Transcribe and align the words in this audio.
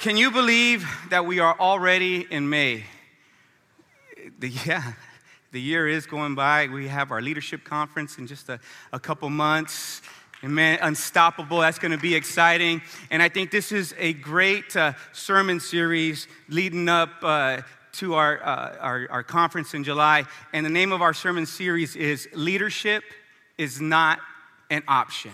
Can 0.00 0.16
you 0.16 0.30
believe 0.30 0.88
that 1.10 1.26
we 1.26 1.40
are 1.40 1.54
already 1.60 2.26
in 2.30 2.48
May? 2.48 2.84
The, 4.38 4.48
yeah, 4.48 4.94
the 5.52 5.60
year 5.60 5.86
is 5.86 6.06
going 6.06 6.34
by. 6.34 6.68
We 6.68 6.88
have 6.88 7.10
our 7.10 7.20
leadership 7.20 7.64
conference 7.64 8.16
in 8.16 8.26
just 8.26 8.48
a, 8.48 8.58
a 8.94 8.98
couple 8.98 9.28
months. 9.28 10.00
And 10.40 10.54
man, 10.54 10.78
unstoppable. 10.80 11.58
That's 11.58 11.78
going 11.78 11.92
to 11.92 11.98
be 11.98 12.14
exciting. 12.14 12.80
And 13.10 13.22
I 13.22 13.28
think 13.28 13.50
this 13.50 13.72
is 13.72 13.94
a 13.98 14.14
great 14.14 14.74
uh, 14.74 14.94
sermon 15.12 15.60
series 15.60 16.28
leading 16.48 16.88
up 16.88 17.10
uh, 17.20 17.60
to 17.96 18.14
our, 18.14 18.42
uh, 18.42 18.76
our, 18.80 19.06
our 19.10 19.22
conference 19.22 19.74
in 19.74 19.84
July. 19.84 20.24
And 20.54 20.64
the 20.64 20.70
name 20.70 20.92
of 20.92 21.02
our 21.02 21.12
sermon 21.12 21.44
series 21.44 21.94
is 21.94 22.26
Leadership 22.32 23.04
is 23.58 23.82
Not 23.82 24.18
an 24.70 24.82
Option. 24.88 25.32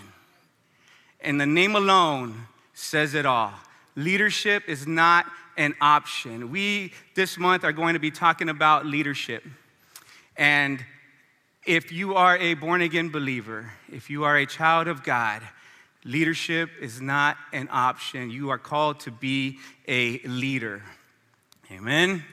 And 1.21 1.39
the 1.39 1.45
name 1.45 1.77
alone 1.77 2.47
says 2.73 3.13
it 3.13 3.25
all. 3.25 3.53
Leadership 3.97 4.61
is 4.67 4.85
not 4.85 5.25
an 5.57 5.73
option. 5.81 6.51
We, 6.51 6.93
this 7.15 7.35
month, 7.35 7.63
are 7.63 7.71
going 7.71 7.95
to 7.95 7.99
be 7.99 8.11
talking 8.11 8.47
about 8.47 8.85
leadership. 8.85 9.43
And 10.37 10.85
if 11.65 11.91
you 11.91 12.13
are 12.13 12.37
a 12.37 12.53
born 12.53 12.83
again 12.83 13.09
believer, 13.09 13.71
if 13.91 14.11
you 14.11 14.23
are 14.23 14.37
a 14.37 14.45
child 14.45 14.87
of 14.87 15.03
God, 15.03 15.41
leadership 16.03 16.69
is 16.79 17.01
not 17.01 17.37
an 17.51 17.69
option. 17.71 18.29
You 18.29 18.51
are 18.51 18.59
called 18.59 18.99
to 19.01 19.11
be 19.11 19.57
a 19.87 20.19
leader. 20.19 20.83
Amen. 21.71 22.23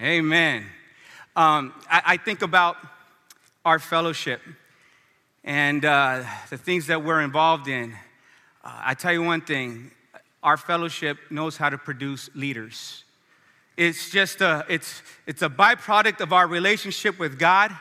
Amen. 0.00 0.24
Amen. 0.24 0.66
Um, 1.34 1.74
I, 1.90 2.02
I, 2.06 2.16
think 2.18 2.42
about 2.42 2.76
our 3.64 3.80
fellowship 3.80 4.40
and 5.42 5.84
uh, 5.84 6.22
the 6.50 6.56
things 6.56 6.86
that 6.86 7.02
we're 7.02 7.20
involved 7.20 7.66
in. 7.66 7.94
Uh, 8.62 8.80
I 8.84 8.94
tell 8.94 9.12
you 9.12 9.24
one 9.24 9.40
thing 9.40 9.90
our 10.44 10.58
fellowship 10.58 11.18
knows 11.30 11.56
how 11.56 11.70
to 11.70 11.78
produce 11.78 12.28
leaders. 12.34 13.02
It's 13.76 14.10
just 14.10 14.42
a, 14.42 14.64
it's, 14.68 15.02
it's 15.26 15.42
a 15.42 15.48
byproduct 15.48 16.20
of 16.20 16.32
our 16.32 16.46
relationship 16.46 17.18
with 17.18 17.38
God, 17.38 17.72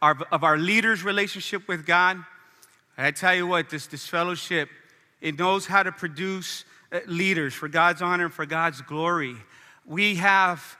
our, 0.00 0.16
of 0.30 0.44
our 0.44 0.56
leaders' 0.56 1.02
relationship 1.02 1.68
with 1.68 1.84
God. 1.84 2.16
And 2.96 3.06
I 3.06 3.10
tell 3.10 3.34
you 3.34 3.46
what, 3.46 3.68
this, 3.68 3.88
this 3.88 4.06
fellowship, 4.06 4.70
it 5.20 5.36
knows 5.36 5.66
how 5.66 5.82
to 5.82 5.92
produce 5.92 6.64
uh, 6.92 7.00
leaders 7.06 7.52
for 7.52 7.68
God's 7.68 8.00
honor 8.00 8.26
and 8.26 8.32
for 8.32 8.46
God's 8.46 8.80
glory. 8.80 9.34
We 9.84 10.14
have 10.14 10.78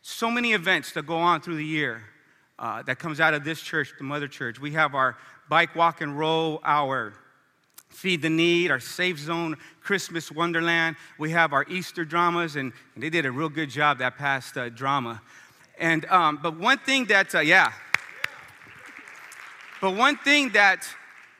so 0.00 0.30
many 0.30 0.54
events 0.54 0.92
that 0.92 1.06
go 1.06 1.18
on 1.18 1.42
through 1.42 1.56
the 1.56 1.64
year 1.64 2.02
uh, 2.58 2.82
that 2.84 2.98
comes 2.98 3.20
out 3.20 3.34
of 3.34 3.44
this 3.44 3.60
church, 3.60 3.92
the 3.98 4.04
mother 4.04 4.26
church. 4.26 4.58
We 4.58 4.72
have 4.72 4.94
our 4.94 5.16
bike, 5.48 5.76
walk, 5.76 6.00
and 6.00 6.18
roll 6.18 6.60
hour 6.64 7.12
Feed 7.96 8.20
the 8.20 8.28
Need, 8.28 8.70
our 8.70 8.78
Safe 8.78 9.18
Zone 9.18 9.56
Christmas 9.80 10.30
Wonderland. 10.30 10.96
We 11.18 11.30
have 11.30 11.54
our 11.54 11.64
Easter 11.66 12.04
dramas, 12.04 12.56
and, 12.56 12.74
and 12.94 13.02
they 13.02 13.08
did 13.08 13.24
a 13.24 13.32
real 13.32 13.48
good 13.48 13.70
job 13.70 13.98
that 14.00 14.18
past 14.18 14.58
uh, 14.58 14.68
drama. 14.68 15.22
And 15.78 16.04
um, 16.06 16.38
but 16.42 16.58
one 16.58 16.76
thing 16.76 17.06
that 17.06 17.34
uh, 17.34 17.40
yeah, 17.40 17.72
but 19.80 19.94
one 19.94 20.18
thing 20.18 20.50
that 20.50 20.86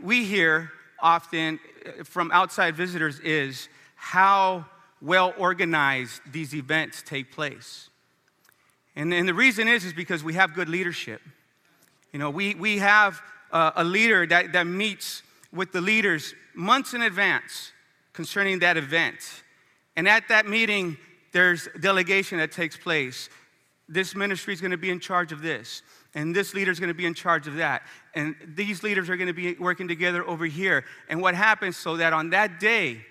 we 0.01 0.25
hear 0.25 0.73
often 0.99 1.61
uh, 1.85 2.05
from 2.05 2.31
outside 2.33 2.75
visitors 2.75 3.21
is 3.21 3.69
how 3.95 4.65
well 5.03 5.35
organized 5.37 6.23
these 6.33 6.55
events 6.55 7.03
take 7.03 7.31
place. 7.31 7.91
And, 8.97 9.13
and 9.13 9.29
the 9.29 9.35
reason 9.35 9.69
is, 9.69 9.85
is 9.85 9.93
because 9.93 10.25
we 10.25 10.33
have 10.33 10.55
good 10.55 10.71
leadership. 10.71 11.21
You 12.13 12.19
know, 12.19 12.31
we, 12.31 12.55
we 12.55 12.79
have 12.79 13.21
uh, 13.53 13.73
a 13.77 13.85
leader 13.85 14.27
that, 14.27 14.55
that 14.55 14.67
meets 14.67 15.23
with 15.57 15.73
the 15.73 15.81
leaders 15.81 16.35
months 16.55 16.95
in 16.95 17.03
advance 17.03 17.73
concerning 18.13 18.61
that 18.61 18.77
event. 18.77 19.19
And 19.97 20.09
at 20.09 20.29
that 20.29 20.47
meeting, 20.47 20.97
there's 21.33 21.69
delegation 21.81 22.39
that 22.39 22.53
takes 22.53 22.77
place. 22.77 23.29
This 23.89 24.15
ministry 24.15 24.53
is 24.53 24.61
going 24.61 24.71
to 24.71 24.77
be 24.77 24.91
in 24.91 25.01
charge 25.01 25.33
of 25.33 25.43
this, 25.43 25.83
and 26.15 26.35
this 26.35 26.55
leader 26.55 26.71
is 26.71 26.81
going 26.81 26.89
to 26.89 26.95
be 26.95 27.07
in 27.07 27.15
charge 27.15 27.47
of 27.47 27.57
that. 27.57 27.83
And 28.15 28.35
these 28.55 28.83
leaders 28.83 29.09
are 29.11 29.17
going 29.17 29.29
to 29.29 29.33
be 29.33 29.55
working 29.55 29.87
together 29.87 30.27
over 30.27 30.47
here. 30.47 30.85
And 31.09 31.21
what 31.21 31.35
happens 31.35 31.77
so 31.77 31.97
that 31.99 32.13
on 32.13 32.31
that 32.31 32.59
day, 32.59 33.05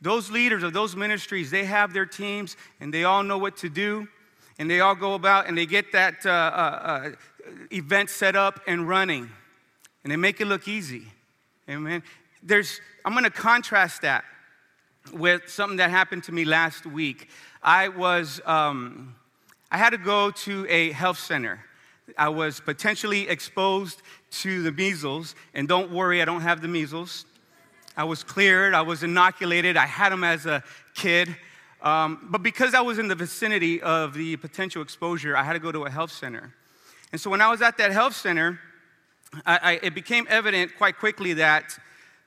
those 0.00 0.30
leaders 0.30 0.62
of 0.62 0.72
those 0.72 0.94
ministries, 0.94 1.50
they 1.50 1.64
have 1.64 1.92
their 1.92 2.06
teams 2.06 2.56
and 2.80 2.92
they 2.92 3.04
all 3.04 3.22
know 3.22 3.38
what 3.38 3.56
to 3.58 3.68
do, 3.68 4.06
and 4.58 4.70
they 4.70 4.80
all 4.80 4.94
go 4.94 5.14
about 5.14 5.48
and 5.48 5.56
they 5.56 5.66
get 5.66 5.92
that 5.92 6.26
uh, 6.26 6.30
uh, 6.30 6.32
uh, 6.32 7.10
event 7.72 8.10
set 8.10 8.36
up 8.36 8.60
and 8.66 8.88
running, 8.88 9.30
and 10.04 10.12
they 10.12 10.16
make 10.16 10.40
it 10.40 10.46
look 10.46 10.68
easy. 10.68 11.06
Amen. 11.68 12.02
There's, 12.42 12.80
I'm 13.04 13.12
going 13.12 13.24
to 13.24 13.30
contrast 13.30 14.02
that 14.02 14.24
with 15.12 15.48
something 15.48 15.76
that 15.76 15.90
happened 15.90 16.24
to 16.24 16.32
me 16.32 16.44
last 16.44 16.86
week. 16.86 17.28
I 17.62 17.88
was, 17.88 18.40
um, 18.44 19.14
I 19.70 19.78
had 19.78 19.90
to 19.90 19.98
go 19.98 20.32
to 20.32 20.66
a 20.68 20.90
health 20.90 21.18
center. 21.18 21.64
I 22.18 22.30
was 22.30 22.58
potentially 22.58 23.28
exposed 23.28 24.02
to 24.42 24.62
the 24.62 24.72
measles, 24.72 25.36
and 25.54 25.68
don't 25.68 25.92
worry, 25.92 26.20
I 26.20 26.24
don't 26.24 26.40
have 26.40 26.60
the 26.62 26.68
measles. 26.68 27.26
I 27.96 28.04
was 28.04 28.24
cleared, 28.24 28.74
I 28.74 28.82
was 28.82 29.04
inoculated, 29.04 29.76
I 29.76 29.86
had 29.86 30.10
them 30.10 30.24
as 30.24 30.46
a 30.46 30.64
kid. 30.94 31.36
Um, 31.80 32.26
but 32.30 32.42
because 32.42 32.74
I 32.74 32.80
was 32.80 32.98
in 32.98 33.06
the 33.06 33.14
vicinity 33.14 33.80
of 33.82 34.14
the 34.14 34.36
potential 34.36 34.82
exposure, 34.82 35.36
I 35.36 35.44
had 35.44 35.52
to 35.52 35.58
go 35.60 35.70
to 35.70 35.84
a 35.84 35.90
health 35.90 36.10
center. 36.10 36.52
And 37.12 37.20
so 37.20 37.30
when 37.30 37.40
I 37.40 37.50
was 37.50 37.62
at 37.62 37.78
that 37.78 37.92
health 37.92 38.16
center, 38.16 38.58
I, 39.46 39.58
I, 39.62 39.72
it 39.82 39.94
became 39.94 40.26
evident 40.28 40.76
quite 40.76 40.98
quickly 40.98 41.32
that 41.34 41.78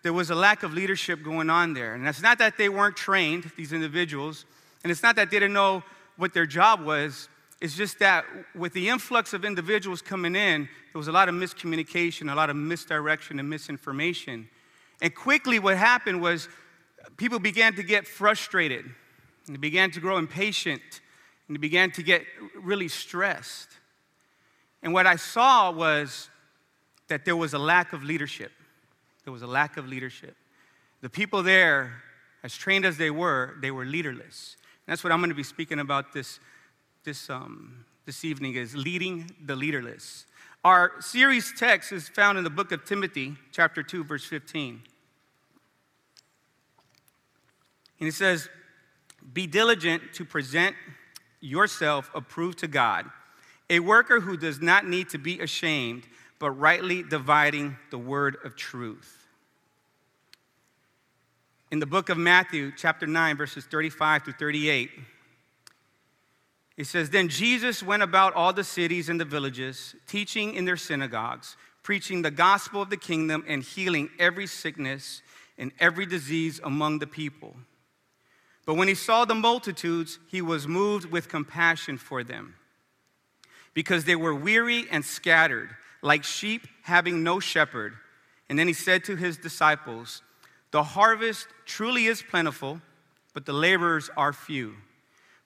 there 0.01 0.13
was 0.13 0.29
a 0.29 0.35
lack 0.35 0.63
of 0.63 0.73
leadership 0.73 1.23
going 1.23 1.49
on 1.49 1.73
there. 1.73 1.95
And 1.95 2.07
it's 2.07 2.21
not 2.21 2.37
that 2.39 2.57
they 2.57 2.69
weren't 2.69 2.95
trained, 2.95 3.51
these 3.57 3.73
individuals, 3.73 4.45
and 4.83 4.91
it's 4.91 5.03
not 5.03 5.15
that 5.15 5.31
they 5.31 5.39
didn't 5.39 5.53
know 5.53 5.83
what 6.17 6.33
their 6.33 6.45
job 6.45 6.81
was. 6.81 7.27
It's 7.61 7.75
just 7.75 7.99
that 7.99 8.25
with 8.53 8.73
the 8.73 8.89
influx 8.89 9.33
of 9.33 9.45
individuals 9.45 10.01
coming 10.01 10.35
in, 10.35 10.69
there 10.93 10.99
was 10.99 11.07
a 11.07 11.11
lot 11.11 11.29
of 11.29 11.35
miscommunication, 11.35 12.31
a 12.31 12.35
lot 12.35 12.49
of 12.49 12.55
misdirection, 12.55 13.39
and 13.39 13.49
misinformation. 13.49 14.47
And 15.01 15.13
quickly, 15.15 15.59
what 15.59 15.77
happened 15.77 16.21
was 16.21 16.47
people 17.17 17.39
began 17.39 17.75
to 17.75 17.83
get 17.83 18.07
frustrated, 18.07 18.85
and 19.47 19.55
they 19.55 19.59
began 19.59 19.91
to 19.91 19.99
grow 19.99 20.17
impatient, 20.17 20.81
and 21.47 21.55
they 21.55 21.59
began 21.59 21.91
to 21.91 22.03
get 22.03 22.23
really 22.55 22.87
stressed. 22.87 23.69
And 24.83 24.93
what 24.93 25.07
I 25.07 25.15
saw 25.15 25.71
was 25.71 26.29
that 27.07 27.25
there 27.25 27.35
was 27.35 27.53
a 27.53 27.59
lack 27.59 27.93
of 27.93 28.03
leadership. 28.03 28.51
There 29.23 29.33
was 29.33 29.41
a 29.41 29.47
lack 29.47 29.77
of 29.77 29.87
leadership. 29.87 30.35
The 31.01 31.09
people 31.09 31.43
there, 31.43 32.01
as 32.43 32.55
trained 32.55 32.85
as 32.85 32.97
they 32.97 33.11
were, 33.11 33.55
they 33.61 33.71
were 33.71 33.85
leaderless. 33.85 34.57
And 34.85 34.93
that's 34.93 35.03
what 35.03 35.11
I'm 35.11 35.19
going 35.19 35.29
to 35.29 35.35
be 35.35 35.43
speaking 35.43 35.79
about 35.79 36.13
this, 36.13 36.39
this, 37.03 37.29
um, 37.29 37.85
this 38.05 38.23
evening 38.23 38.55
is 38.55 38.75
leading 38.75 39.31
the 39.45 39.55
leaderless. 39.55 40.25
Our 40.63 40.93
series 40.99 41.53
text 41.57 41.91
is 41.91 42.09
found 42.09 42.37
in 42.37 42.43
the 42.43 42.49
book 42.49 42.71
of 42.71 42.85
Timothy, 42.85 43.35
chapter 43.51 43.83
2, 43.83 44.03
verse 44.03 44.25
15. 44.25 44.81
And 47.99 48.09
it 48.09 48.13
says, 48.13 48.49
Be 49.33 49.47
diligent 49.47 50.01
to 50.13 50.25
present 50.25 50.75
yourself 51.39 52.09
approved 52.15 52.59
to 52.59 52.67
God, 52.67 53.05
a 53.69 53.79
worker 53.79 54.19
who 54.19 54.37
does 54.37 54.61
not 54.61 54.87
need 54.87 55.09
to 55.09 55.17
be 55.17 55.39
ashamed 55.39 56.03
but 56.45 56.51
rightly 56.59 57.01
dividing 57.01 57.75
the 57.89 57.97
word 57.97 58.37
of 58.43 58.55
truth. 58.55 59.25
In 61.71 61.79
the 61.79 61.87
book 61.87 62.09
of 62.09 62.19
Matthew, 62.19 62.71
chapter 62.77 63.07
9, 63.07 63.35
verses 63.35 63.65
35 63.65 64.25
through 64.25 64.33
38, 64.33 64.91
it 66.77 66.85
says, 66.85 67.09
Then 67.09 67.29
Jesus 67.29 67.81
went 67.81 68.03
about 68.03 68.35
all 68.35 68.53
the 68.53 68.63
cities 68.63 69.09
and 69.09 69.19
the 69.19 69.25
villages, 69.25 69.95
teaching 70.05 70.53
in 70.53 70.65
their 70.65 70.77
synagogues, 70.77 71.57
preaching 71.81 72.21
the 72.21 72.29
gospel 72.29 72.83
of 72.83 72.91
the 72.91 72.95
kingdom, 72.95 73.43
and 73.47 73.63
healing 73.63 74.11
every 74.19 74.45
sickness 74.45 75.23
and 75.57 75.71
every 75.79 76.05
disease 76.05 76.61
among 76.63 76.99
the 76.99 77.07
people. 77.07 77.55
But 78.67 78.75
when 78.75 78.87
he 78.87 78.93
saw 78.93 79.25
the 79.25 79.33
multitudes, 79.33 80.19
he 80.29 80.43
was 80.43 80.67
moved 80.67 81.09
with 81.09 81.27
compassion 81.27 81.97
for 81.97 82.23
them, 82.23 82.53
because 83.73 84.05
they 84.05 84.15
were 84.15 84.35
weary 84.35 84.85
and 84.91 85.03
scattered 85.03 85.75
like 86.05 86.23
sheep 86.23 86.67
having 86.83 87.23
no 87.23 87.39
shepherd. 87.39 87.95
And 88.47 88.59
then 88.59 88.67
he 88.67 88.73
said 88.73 89.03
to 89.05 89.15
his 89.15 89.37
disciples, 89.37 90.21
The 90.69 90.83
harvest 90.83 91.47
truly 91.65 92.05
is 92.05 92.21
plentiful, 92.21 92.79
but 93.33 93.45
the 93.47 93.53
laborers 93.53 94.11
are 94.15 94.31
few. 94.31 94.75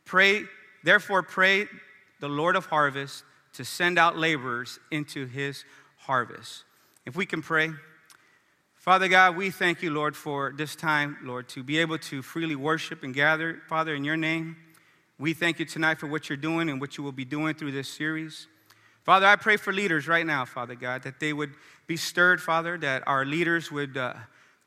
Pray, 0.03 0.43
therefore, 0.83 1.23
pray 1.23 1.67
the 2.19 2.27
Lord 2.27 2.57
of 2.57 2.65
harvest 2.65 3.23
to 3.53 3.63
send 3.63 3.97
out 3.97 4.17
laborers 4.17 4.79
into 4.91 5.25
his 5.25 5.63
harvest. 5.97 6.65
If 7.05 7.15
we 7.15 7.25
can 7.25 7.41
pray. 7.41 7.71
Father 8.75 9.07
God, 9.07 9.37
we 9.37 9.51
thank 9.51 9.81
you, 9.81 9.91
Lord, 9.91 10.15
for 10.15 10.53
this 10.55 10.75
time, 10.75 11.17
Lord, 11.23 11.47
to 11.49 11.63
be 11.63 11.79
able 11.79 11.97
to 11.99 12.21
freely 12.21 12.55
worship 12.55 13.03
and 13.03 13.13
gather, 13.13 13.61
Father, 13.69 13.95
in 13.95 14.03
your 14.03 14.17
name. 14.17 14.57
We 15.17 15.33
thank 15.33 15.59
you 15.59 15.65
tonight 15.65 15.99
for 15.99 16.07
what 16.07 16.29
you're 16.29 16.37
doing 16.37 16.69
and 16.69 16.81
what 16.81 16.97
you 16.97 17.03
will 17.03 17.11
be 17.13 17.25
doing 17.25 17.55
through 17.55 17.71
this 17.71 17.87
series. 17.87 18.47
Father, 19.09 19.25
I 19.25 19.37
pray 19.37 19.57
for 19.57 19.73
leaders 19.73 20.07
right 20.07 20.23
now, 20.23 20.45
Father 20.45 20.75
God, 20.75 21.01
that 21.01 21.19
they 21.19 21.33
would 21.33 21.55
be 21.87 21.97
stirred, 21.97 22.39
Father, 22.39 22.77
that 22.77 23.01
our 23.07 23.25
leaders 23.25 23.71
would 23.71 23.97
uh, 23.97 24.13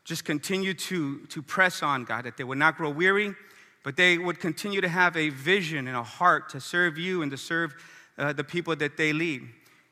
just 0.05 0.25
continue 0.25 0.75
to, 0.75 1.21
to 1.27 1.43
press 1.43 1.81
on, 1.81 2.03
God, 2.03 2.25
that 2.25 2.37
they 2.37 2.43
would 2.43 2.59
not 2.59 2.77
grow 2.77 2.91
weary, 2.91 3.37
but 3.85 3.97
they 3.97 4.19
would 4.19 4.41
continue 4.41 4.81
to 4.81 4.89
have 4.89 5.17
a 5.17 5.29
vision 5.29 5.87
and 5.87 5.97
a 5.97 6.03
heart 6.03 6.49
to 6.49 6.61
serve 6.61 6.99
you 6.99 7.23
and 7.23 7.31
to 7.31 7.37
serve 7.37 7.73
uh, 8.19 8.33
the 8.33 8.43
people 8.43 8.75
that 8.75 8.97
they 8.97 9.13
lead. 9.13 9.43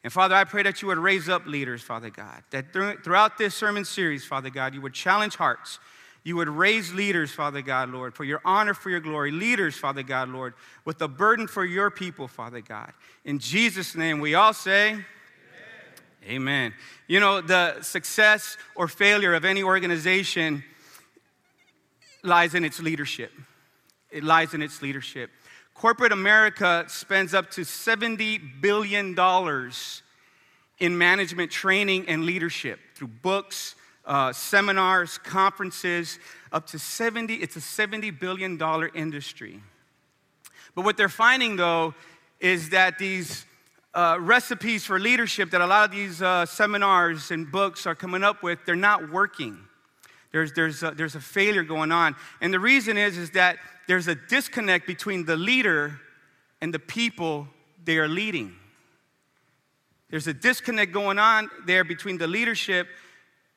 And 0.02 0.12
Father, 0.12 0.34
I 0.34 0.42
pray 0.42 0.64
that 0.64 0.82
you 0.82 0.88
would 0.88 0.98
raise 0.98 1.28
up 1.28 1.46
leaders, 1.46 1.80
Father 1.80 2.10
God, 2.10 2.42
that 2.50 2.72
throughout 2.72 3.38
this 3.38 3.54
sermon 3.54 3.84
series, 3.84 4.24
Father 4.24 4.50
God, 4.50 4.74
you 4.74 4.80
would 4.80 4.94
challenge 4.94 5.36
hearts. 5.36 5.78
You 6.22 6.36
would 6.36 6.48
raise 6.48 6.92
leaders, 6.92 7.30
Father 7.30 7.62
God, 7.62 7.90
Lord, 7.90 8.14
for 8.14 8.24
your 8.24 8.42
honor, 8.44 8.74
for 8.74 8.90
your 8.90 9.00
glory. 9.00 9.30
Leaders, 9.30 9.76
Father 9.76 10.02
God, 10.02 10.28
Lord, 10.28 10.54
with 10.84 11.00
a 11.00 11.08
burden 11.08 11.46
for 11.46 11.64
your 11.64 11.90
people, 11.90 12.28
Father 12.28 12.60
God. 12.60 12.92
In 13.24 13.38
Jesus' 13.38 13.94
name, 13.94 14.20
we 14.20 14.34
all 14.34 14.52
say, 14.52 14.90
Amen. 14.90 15.04
Amen. 16.28 16.74
You 17.06 17.20
know, 17.20 17.40
the 17.40 17.80
success 17.80 18.58
or 18.74 18.86
failure 18.86 19.32
of 19.32 19.46
any 19.46 19.62
organization 19.62 20.62
lies 22.22 22.54
in 22.54 22.64
its 22.64 22.80
leadership. 22.80 23.32
It 24.10 24.22
lies 24.22 24.52
in 24.52 24.60
its 24.60 24.82
leadership. 24.82 25.30
Corporate 25.74 26.12
America 26.12 26.84
spends 26.88 27.32
up 27.32 27.50
to 27.52 27.62
$70 27.62 28.60
billion 28.60 29.16
in 30.78 30.98
management 30.98 31.50
training 31.50 32.06
and 32.08 32.24
leadership 32.24 32.80
through 32.94 33.08
books, 33.08 33.76
uh, 34.10 34.32
seminars, 34.32 35.18
conferences, 35.18 36.18
up 36.50 36.66
to 36.66 36.80
70, 36.80 37.34
it's 37.34 37.54
a 37.54 37.60
$70 37.60 38.18
billion 38.18 38.60
industry. 38.92 39.62
But 40.74 40.84
what 40.84 40.96
they're 40.96 41.08
finding 41.08 41.54
though 41.54 41.94
is 42.40 42.70
that 42.70 42.98
these 42.98 43.46
uh, 43.94 44.18
recipes 44.20 44.84
for 44.84 44.98
leadership 44.98 45.50
that 45.52 45.60
a 45.60 45.66
lot 45.66 45.88
of 45.88 45.94
these 45.94 46.20
uh, 46.20 46.44
seminars 46.44 47.30
and 47.30 47.52
books 47.52 47.86
are 47.86 47.94
coming 47.94 48.24
up 48.24 48.42
with, 48.42 48.58
they're 48.66 48.74
not 48.74 49.12
working. 49.12 49.56
There's, 50.32 50.52
there's, 50.54 50.82
a, 50.82 50.90
there's 50.90 51.14
a 51.14 51.20
failure 51.20 51.62
going 51.62 51.92
on. 51.92 52.16
And 52.40 52.52
the 52.52 52.60
reason 52.60 52.98
is, 52.98 53.16
is 53.16 53.30
that 53.30 53.58
there's 53.86 54.08
a 54.08 54.16
disconnect 54.16 54.88
between 54.88 55.24
the 55.24 55.36
leader 55.36 56.00
and 56.60 56.74
the 56.74 56.80
people 56.80 57.46
they 57.84 57.98
are 57.98 58.08
leading. 58.08 58.56
There's 60.08 60.26
a 60.26 60.34
disconnect 60.34 60.92
going 60.92 61.20
on 61.20 61.48
there 61.64 61.84
between 61.84 62.18
the 62.18 62.26
leadership 62.26 62.88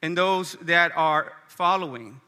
and 0.04 0.18
those 0.18 0.58
that 0.62 0.92
are 0.96 1.32
following. 1.48 2.20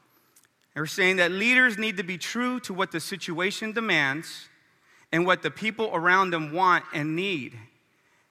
We're 0.74 0.86
saying 0.86 1.16
that 1.16 1.30
leaders 1.30 1.76
need 1.76 1.98
to 1.98 2.02
be 2.02 2.16
true 2.16 2.58
to 2.60 2.72
what 2.72 2.90
the 2.90 3.00
situation 3.00 3.72
demands 3.72 4.48
and 5.12 5.26
what 5.26 5.42
the 5.42 5.50
people 5.50 5.90
around 5.92 6.30
them 6.30 6.52
want 6.52 6.84
and 6.94 7.14
need. 7.14 7.56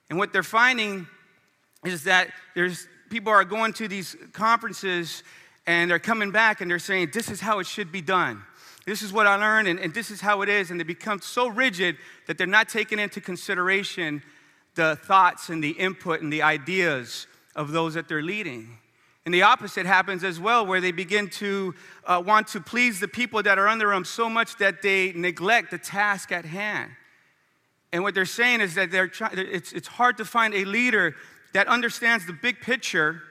And 0.09 0.17
what 0.17 0.33
they're 0.33 0.43
finding 0.43 1.07
is 1.85 2.03
that 2.05 2.29
there's 2.55 2.87
people 3.11 3.31
are 3.31 3.45
going 3.45 3.73
to 3.73 3.87
these 3.87 4.15
conferences 4.33 5.21
and 5.67 5.91
they're 5.91 5.99
coming 5.99 6.31
back 6.31 6.59
and 6.59 6.69
they're 6.69 6.79
saying, 6.79 7.11
This 7.13 7.29
is 7.29 7.39
how 7.39 7.59
it 7.59 7.67
should 7.67 7.91
be 7.91 8.01
done. 8.01 8.41
This 8.87 9.03
is 9.03 9.13
what 9.13 9.27
I 9.27 9.35
learned, 9.35 9.67
and, 9.67 9.79
and 9.79 9.93
this 9.93 10.09
is 10.09 10.21
how 10.21 10.41
it 10.41 10.49
is. 10.49 10.71
And 10.71 10.79
they 10.79 10.83
become 10.83 11.21
so 11.21 11.47
rigid 11.47 11.97
that 12.27 12.39
they're 12.39 12.47
not 12.47 12.67
taking 12.67 12.97
into 12.97 13.21
consideration 13.21 14.23
the 14.73 14.95
thoughts 14.95 15.49
and 15.49 15.63
the 15.63 15.71
input 15.71 16.21
and 16.21 16.33
the 16.33 16.41
ideas 16.41 17.27
of 17.55 17.71
those 17.71 17.93
that 17.93 18.07
they're 18.07 18.23
leading. 18.23 18.77
And 19.25 19.33
the 19.33 19.41
opposite 19.41 19.87
happens 19.87 20.23
as 20.23 20.39
well, 20.39 20.65
where 20.65 20.79
they 20.79 20.91
begin 20.91 21.29
to 21.31 21.73
uh, 22.05 22.21
want 22.23 22.47
to 22.49 22.61
please 22.61 22.99
the 22.99 23.07
people 23.07 23.41
that 23.41 23.57
are 23.57 23.67
under 23.67 23.89
them 23.89 24.05
so 24.05 24.29
much 24.29 24.57
that 24.57 24.83
they 24.83 25.13
neglect 25.13 25.71
the 25.71 25.79
task 25.79 26.31
at 26.31 26.45
hand. 26.45 26.91
And 27.91 28.03
what 28.03 28.13
they're 28.13 28.25
saying 28.25 28.61
is 28.61 28.75
that 28.75 28.91
they're 28.91 29.07
try- 29.07 29.33
it's, 29.33 29.73
it's 29.73 29.87
hard 29.87 30.17
to 30.17 30.25
find 30.25 30.53
a 30.53 30.65
leader 30.65 31.15
that 31.53 31.67
understands 31.67 32.25
the 32.27 32.33
big 32.33 32.61
picture 32.61 33.21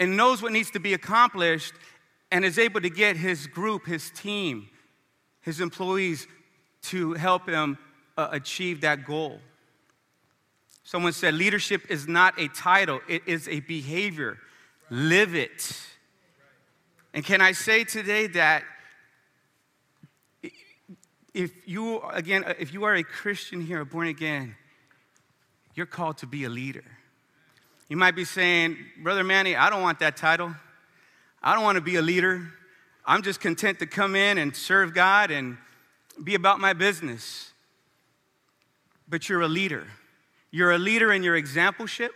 and 0.00 0.16
knows 0.16 0.42
what 0.42 0.52
needs 0.52 0.70
to 0.72 0.80
be 0.80 0.94
accomplished 0.94 1.74
and 2.32 2.44
is 2.44 2.58
able 2.58 2.80
to 2.80 2.90
get 2.90 3.16
his 3.16 3.46
group, 3.46 3.86
his 3.86 4.10
team, 4.10 4.68
his 5.40 5.60
employees 5.60 6.26
to 6.82 7.14
help 7.14 7.48
him 7.48 7.78
uh, 8.16 8.28
achieve 8.32 8.80
that 8.80 9.04
goal. 9.04 9.40
Someone 10.88 11.12
said 11.12 11.34
leadership 11.34 11.90
is 11.90 12.08
not 12.08 12.40
a 12.40 12.48
title, 12.48 13.02
it 13.06 13.20
is 13.26 13.46
a 13.46 13.60
behavior. 13.60 14.38
Live 14.88 15.34
it. 15.34 15.78
And 17.12 17.22
can 17.22 17.42
I 17.42 17.52
say 17.52 17.84
today 17.84 18.26
that 18.28 18.62
if 21.34 21.68
you, 21.68 22.00
again, 22.00 22.54
if 22.58 22.72
you 22.72 22.84
are 22.84 22.94
a 22.94 23.02
Christian 23.02 23.60
here, 23.60 23.84
born 23.84 24.06
again, 24.06 24.56
you're 25.74 25.84
called 25.84 26.16
to 26.18 26.26
be 26.26 26.44
a 26.44 26.48
leader. 26.48 26.84
You 27.90 27.98
might 27.98 28.16
be 28.16 28.24
saying, 28.24 28.78
Brother 29.02 29.24
Manny, 29.24 29.56
I 29.56 29.68
don't 29.68 29.82
want 29.82 29.98
that 29.98 30.16
title. 30.16 30.54
I 31.42 31.54
don't 31.54 31.64
want 31.64 31.76
to 31.76 31.82
be 31.82 31.96
a 31.96 32.02
leader. 32.02 32.50
I'm 33.04 33.20
just 33.20 33.40
content 33.40 33.80
to 33.80 33.86
come 33.86 34.16
in 34.16 34.38
and 34.38 34.56
serve 34.56 34.94
God 34.94 35.30
and 35.30 35.58
be 36.24 36.34
about 36.34 36.60
my 36.60 36.72
business. 36.72 37.52
But 39.06 39.28
you're 39.28 39.42
a 39.42 39.48
leader. 39.48 39.86
You're 40.50 40.72
a 40.72 40.78
leader 40.78 41.12
in 41.12 41.22
your 41.22 41.40
exampleship, 41.40 42.10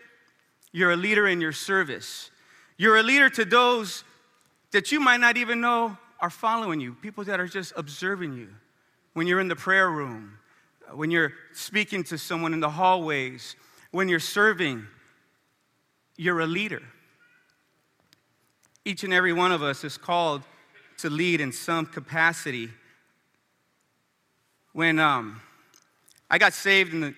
you're 0.72 0.92
a 0.92 0.96
leader 0.96 1.26
in 1.26 1.40
your 1.40 1.52
service. 1.52 2.30
You're 2.78 2.96
a 2.96 3.02
leader 3.02 3.28
to 3.30 3.44
those 3.44 4.02
that 4.72 4.90
you 4.90 4.98
might 4.98 5.20
not 5.20 5.36
even 5.36 5.60
know 5.60 5.96
are 6.18 6.30
following 6.30 6.80
you, 6.80 6.94
people 6.94 7.24
that 7.24 7.38
are 7.38 7.46
just 7.46 7.72
observing 7.76 8.34
you. 8.34 8.48
When 9.12 9.26
you're 9.26 9.40
in 9.40 9.48
the 9.48 9.56
prayer 9.56 9.90
room, 9.90 10.38
when 10.94 11.10
you're 11.10 11.32
speaking 11.52 12.02
to 12.04 12.18
someone 12.18 12.54
in 12.54 12.60
the 12.60 12.70
hallways, 12.70 13.56
when 13.90 14.08
you're 14.08 14.20
serving, 14.20 14.86
you're 16.16 16.40
a 16.40 16.46
leader. 16.46 16.82
Each 18.84 19.04
and 19.04 19.12
every 19.12 19.32
one 19.32 19.52
of 19.52 19.62
us 19.62 19.84
is 19.84 19.96
called 19.96 20.42
to 20.98 21.10
lead 21.10 21.40
in 21.40 21.52
some 21.52 21.86
capacity. 21.86 22.70
When 24.72 24.98
um, 24.98 25.40
I 26.30 26.38
got 26.38 26.52
saved 26.52 26.94
in 26.94 27.00
the 27.00 27.14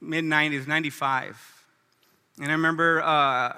mid 0.00 0.24
90s, 0.24 0.66
95, 0.66 1.66
and 2.40 2.48
I 2.48 2.52
remember, 2.52 3.02
uh, 3.02 3.52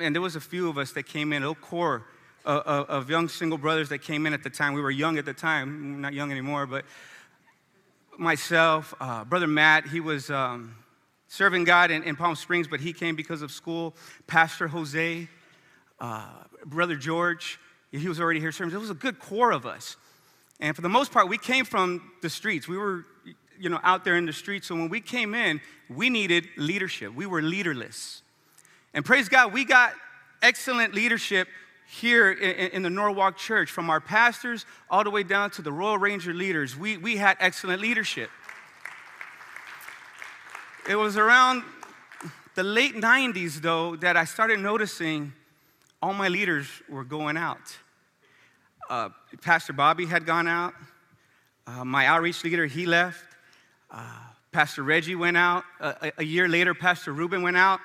and 0.00 0.14
there 0.14 0.22
was 0.22 0.36
a 0.36 0.40
few 0.40 0.68
of 0.68 0.78
us 0.78 0.92
that 0.92 1.04
came 1.04 1.32
in, 1.32 1.42
a 1.42 1.48
little 1.48 1.62
core 1.62 2.06
of, 2.44 3.10
young 3.10 3.28
single 3.28 3.58
brothers 3.58 3.88
that 3.88 3.98
came 3.98 4.26
in 4.26 4.32
at 4.32 4.42
the 4.42 4.50
time. 4.50 4.74
We 4.74 4.82
were 4.82 4.90
young 4.90 5.18
at 5.18 5.24
the 5.24 5.32
time, 5.32 6.00
not 6.00 6.12
young 6.12 6.30
anymore, 6.30 6.66
but 6.66 6.84
myself, 8.18 8.94
uh, 9.00 9.24
Brother 9.24 9.46
Matt, 9.46 9.88
he 9.88 10.00
was. 10.00 10.30
Um, 10.30 10.76
serving 11.34 11.64
God 11.64 11.90
in, 11.90 12.04
in, 12.04 12.14
Palm 12.14 12.36
Springs, 12.36 12.68
but 12.68 12.78
he 12.78 12.92
came 12.92 13.16
because 13.16 13.42
of 13.42 13.50
school. 13.50 13.96
Pastor 14.28 14.68
Jose, 14.68 15.28
uh, 15.98 16.28
Brother 16.64 16.94
George, 16.94 17.58
he 17.90 18.08
was 18.08 18.20
already 18.20 18.38
here 18.38 18.52
serving. 18.52 18.72
It 18.72 18.78
was 18.78 18.90
a 18.90 18.94
good 18.94 19.18
core 19.18 19.50
of 19.50 19.66
us. 19.66 19.96
And 20.60 20.76
for 20.76 20.82
the 20.82 20.88
most 20.88 21.10
part, 21.10 21.28
we 21.28 21.38
came 21.38 21.64
from 21.64 22.12
the 22.22 22.30
streets. 22.30 22.68
We 22.68 22.78
were, 22.78 23.04
you 23.58 23.68
know, 23.68 23.80
out 23.82 24.04
there 24.04 24.16
in 24.16 24.26
the 24.26 24.32
streets. 24.32 24.68
So 24.68 24.74
when 24.74 24.88
we 24.88 25.00
came 25.00 25.34
in, 25.34 25.60
we 25.88 26.10
needed 26.10 26.48
leadership. 26.56 27.14
We 27.14 27.26
were 27.26 27.42
leaderless. 27.42 28.22
And 28.92 29.04
praise 29.04 29.28
God, 29.28 29.52
we 29.52 29.64
got 29.64 29.92
excellent 30.42 30.94
leadership 30.94 31.48
here 31.86 32.32
in, 32.32 32.70
in, 32.70 32.82
the 32.82 32.90
Norwalk 32.90 33.36
Church, 33.36 33.70
from 33.70 33.90
our 33.90 34.00
pastors 34.00 34.64
all 34.90 35.04
the 35.04 35.10
way 35.10 35.22
down 35.22 35.50
to 35.50 35.62
the 35.62 35.72
Royal 35.72 35.98
Ranger 35.98 36.32
leaders. 36.32 36.76
We, 36.76 36.96
we 36.96 37.16
had 37.16 37.36
excellent 37.40 37.82
leadership. 37.82 38.30
It 40.88 40.96
was 40.96 41.16
around 41.16 41.62
the 42.54 42.62
late 42.62 42.94
90s, 42.94 43.60
though, 43.60 43.96
that 43.96 44.16
I 44.16 44.24
started 44.24 44.60
noticing 44.60 45.32
all 46.02 46.14
my 46.14 46.28
leaders 46.28 46.68
were 46.88 47.04
going 47.04 47.36
out. 47.36 47.76
Uh, 48.88 49.08
Pastor 49.40 49.72
Bobby 49.72 50.06
had 50.06 50.26
gone 50.26 50.46
out. 50.46 50.74
Uh, 51.66 51.84
my 51.84 52.06
outreach 52.06 52.44
leader, 52.44 52.66
he 52.66 52.84
left. 52.84 53.24
Uh, 53.96 54.00
Pastor 54.50 54.82
Reggie 54.82 55.14
went 55.14 55.36
out. 55.36 55.62
a, 55.78 56.10
a 56.18 56.24
year 56.24 56.48
later, 56.48 56.74
Pastor 56.74 57.12
Ruben 57.12 57.42
went 57.42 57.56
out. 57.56 57.78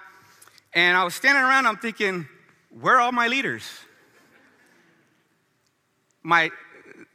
And 0.73 0.97
I 0.97 1.03
was 1.03 1.13
standing 1.13 1.43
around, 1.43 1.67
I'm 1.67 1.77
thinking, 1.77 2.27
where 2.71 2.95
are 2.95 3.01
all 3.01 3.11
my 3.11 3.27
leaders? 3.27 3.63
My 6.23 6.49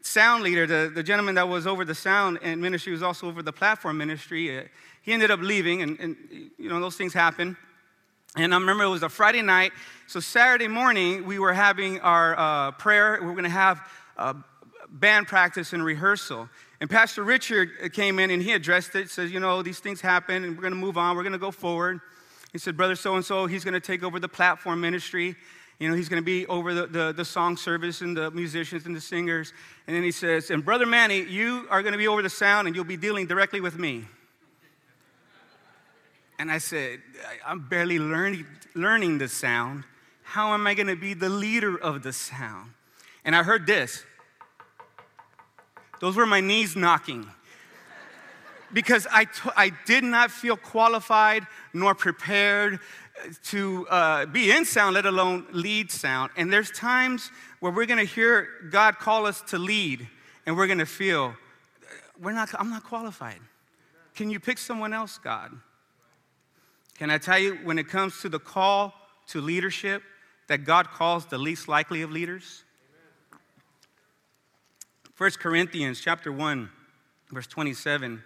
sound 0.00 0.44
leader, 0.44 0.64
the, 0.68 0.92
the 0.94 1.02
gentleman 1.02 1.34
that 1.34 1.48
was 1.48 1.66
over 1.66 1.84
the 1.84 1.94
sound 1.94 2.38
and 2.40 2.60
ministry, 2.60 2.92
was 2.92 3.02
also 3.02 3.26
over 3.26 3.42
the 3.42 3.52
platform 3.52 3.98
ministry. 3.98 4.56
Uh, 4.56 4.62
he 5.02 5.12
ended 5.12 5.32
up 5.32 5.40
leaving, 5.40 5.82
and, 5.82 5.98
and 5.98 6.16
you 6.56 6.68
know, 6.68 6.78
those 6.78 6.96
things 6.96 7.12
happen. 7.12 7.56
And 8.36 8.54
I 8.54 8.58
remember 8.58 8.84
it 8.84 8.88
was 8.90 9.02
a 9.02 9.08
Friday 9.08 9.42
night. 9.42 9.72
So 10.06 10.20
Saturday 10.20 10.68
morning, 10.68 11.26
we 11.26 11.40
were 11.40 11.52
having 11.52 11.98
our 12.00 12.38
uh, 12.38 12.70
prayer. 12.72 13.18
We 13.20 13.26
were 13.26 13.32
going 13.32 13.42
to 13.42 13.50
have 13.50 13.80
a 14.16 14.36
band 14.94 15.26
practice 15.26 15.72
and 15.72 15.84
rehearsal. 15.84 16.48
And 16.80 16.88
Pastor 16.88 17.22
Richard 17.22 17.92
came 17.92 18.18
in 18.18 18.30
and 18.30 18.42
he 18.42 18.52
addressed 18.52 18.94
it. 18.94 19.10
Says, 19.10 19.30
you 19.30 19.40
know, 19.40 19.62
these 19.62 19.80
things 19.80 20.00
happen, 20.00 20.44
and 20.44 20.56
we're 20.56 20.62
going 20.62 20.72
to 20.72 20.78
move 20.78 20.96
on. 20.96 21.16
We're 21.16 21.22
going 21.22 21.32
to 21.32 21.38
go 21.38 21.50
forward. 21.50 22.00
He 22.52 22.58
said, 22.58 22.76
brother 22.76 22.94
so 22.94 23.16
and 23.16 23.24
so, 23.24 23.46
he's 23.46 23.64
going 23.64 23.74
to 23.74 23.80
take 23.80 24.02
over 24.02 24.20
the 24.20 24.28
platform 24.28 24.80
ministry. 24.80 25.34
You 25.80 25.88
know, 25.88 25.96
he's 25.96 26.08
going 26.08 26.22
to 26.22 26.24
be 26.24 26.46
over 26.46 26.72
the, 26.72 26.86
the, 26.86 27.12
the, 27.12 27.24
song 27.24 27.56
service 27.56 28.00
and 28.00 28.16
the 28.16 28.30
musicians 28.30 28.86
and 28.86 28.94
the 28.94 29.00
singers. 29.00 29.52
And 29.88 29.96
then 29.96 30.04
he 30.04 30.12
says, 30.12 30.50
and 30.50 30.64
Brother 30.64 30.86
Manny, 30.86 31.22
you 31.22 31.66
are 31.68 31.82
going 31.82 31.92
to 31.92 31.98
be 31.98 32.06
over 32.06 32.22
the 32.22 32.30
sound 32.30 32.68
and 32.68 32.76
you'll 32.76 32.84
be 32.84 32.96
dealing 32.96 33.26
directly 33.26 33.60
with 33.60 33.76
me. 33.76 34.04
And 36.38 36.50
I 36.50 36.58
said, 36.58 37.00
I'm 37.44 37.68
barely 37.68 37.98
learning, 37.98 38.46
learning 38.74 39.18
the 39.18 39.28
sound. 39.28 39.82
How 40.22 40.54
am 40.54 40.66
I 40.66 40.74
going 40.74 40.86
to 40.86 40.96
be 40.96 41.12
the 41.12 41.28
leader 41.28 41.76
of 41.76 42.04
the 42.04 42.12
sound? 42.12 42.70
And 43.24 43.34
I 43.34 43.42
heard 43.42 43.66
this. 43.66 44.04
Those 46.04 46.16
were 46.16 46.26
my 46.26 46.42
knees 46.42 46.76
knocking. 46.76 47.26
because 48.74 49.06
I, 49.10 49.24
t- 49.24 49.50
I 49.56 49.70
did 49.86 50.04
not 50.04 50.30
feel 50.30 50.54
qualified 50.54 51.46
nor 51.72 51.94
prepared 51.94 52.78
to 53.44 53.88
uh, 53.88 54.26
be 54.26 54.50
in 54.50 54.66
sound, 54.66 54.96
let 54.96 55.06
alone 55.06 55.46
lead 55.50 55.90
sound. 55.90 56.30
And 56.36 56.52
there's 56.52 56.70
times 56.70 57.30
where 57.60 57.72
we're 57.72 57.86
gonna 57.86 58.04
hear 58.04 58.48
God 58.70 58.98
call 58.98 59.24
us 59.24 59.40
to 59.48 59.58
lead, 59.58 60.06
and 60.44 60.58
we're 60.58 60.66
gonna 60.66 60.84
feel, 60.84 61.34
we're 62.20 62.32
not, 62.32 62.50
I'm 62.58 62.68
not 62.68 62.84
qualified. 62.84 63.40
Can 64.14 64.28
you 64.28 64.38
pick 64.38 64.58
someone 64.58 64.92
else, 64.92 65.16
God? 65.16 65.52
Can 66.98 67.08
I 67.08 67.16
tell 67.16 67.38
you, 67.38 67.54
when 67.64 67.78
it 67.78 67.88
comes 67.88 68.20
to 68.20 68.28
the 68.28 68.38
call 68.38 68.92
to 69.28 69.40
leadership, 69.40 70.02
that 70.48 70.66
God 70.66 70.88
calls 70.88 71.24
the 71.24 71.38
least 71.38 71.66
likely 71.66 72.02
of 72.02 72.12
leaders? 72.12 72.63
1 75.16 75.30
Corinthians 75.38 76.00
chapter 76.00 76.32
1, 76.32 76.68
verse 77.30 77.46
27, 77.46 78.22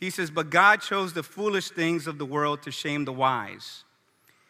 he 0.00 0.08
says, 0.08 0.30
But 0.30 0.48
God 0.48 0.80
chose 0.80 1.12
the 1.12 1.22
foolish 1.22 1.68
things 1.68 2.06
of 2.06 2.16
the 2.16 2.24
world 2.24 2.62
to 2.62 2.70
shame 2.70 3.04
the 3.04 3.12
wise. 3.12 3.84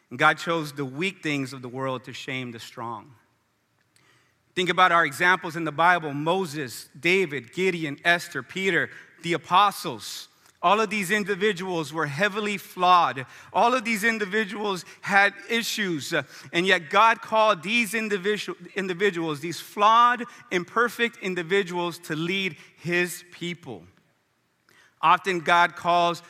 And 0.08 0.18
God 0.18 0.38
chose 0.38 0.72
the 0.72 0.84
weak 0.84 1.22
things 1.24 1.52
of 1.52 1.60
the 1.60 1.68
world 1.68 2.04
to 2.04 2.12
shame 2.12 2.52
the 2.52 2.60
strong. 2.60 3.12
Think 4.54 4.68
about 4.68 4.92
our 4.92 5.04
examples 5.04 5.56
in 5.56 5.64
the 5.64 5.72
Bible 5.72 6.12
Moses, 6.12 6.88
David, 6.98 7.52
Gideon, 7.52 7.98
Esther, 8.04 8.42
Peter, 8.42 8.88
the 9.22 9.32
apostles. 9.32 10.28
All 10.62 10.80
of 10.80 10.90
these 10.90 11.10
individuals 11.10 11.92
were 11.92 12.06
heavily 12.06 12.56
flawed. 12.56 13.26
All 13.52 13.74
of 13.74 13.84
these 13.84 14.04
individuals 14.04 14.84
had 15.00 15.34
issues. 15.50 16.14
And 16.52 16.66
yet, 16.66 16.88
God 16.88 17.20
called 17.20 17.62
these 17.62 17.94
individual, 17.94 18.56
individuals, 18.76 19.40
these 19.40 19.60
flawed, 19.60 20.24
imperfect 20.52 21.18
individuals, 21.20 21.98
to 22.00 22.14
lead 22.14 22.56
His 22.76 23.24
people. 23.32 23.82
Often, 25.00 25.40
God 25.40 25.74
calls 25.74 26.22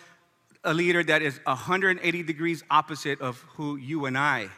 a 0.65 0.73
leader 0.73 1.03
that 1.05 1.21
is 1.21 1.39
180 1.45 2.23
degrees 2.23 2.65
opposite 2.71 3.21
of 3.21 3.41
who 3.57 3.77
you 3.77 4.07
and 4.07 4.17
I 4.17 4.49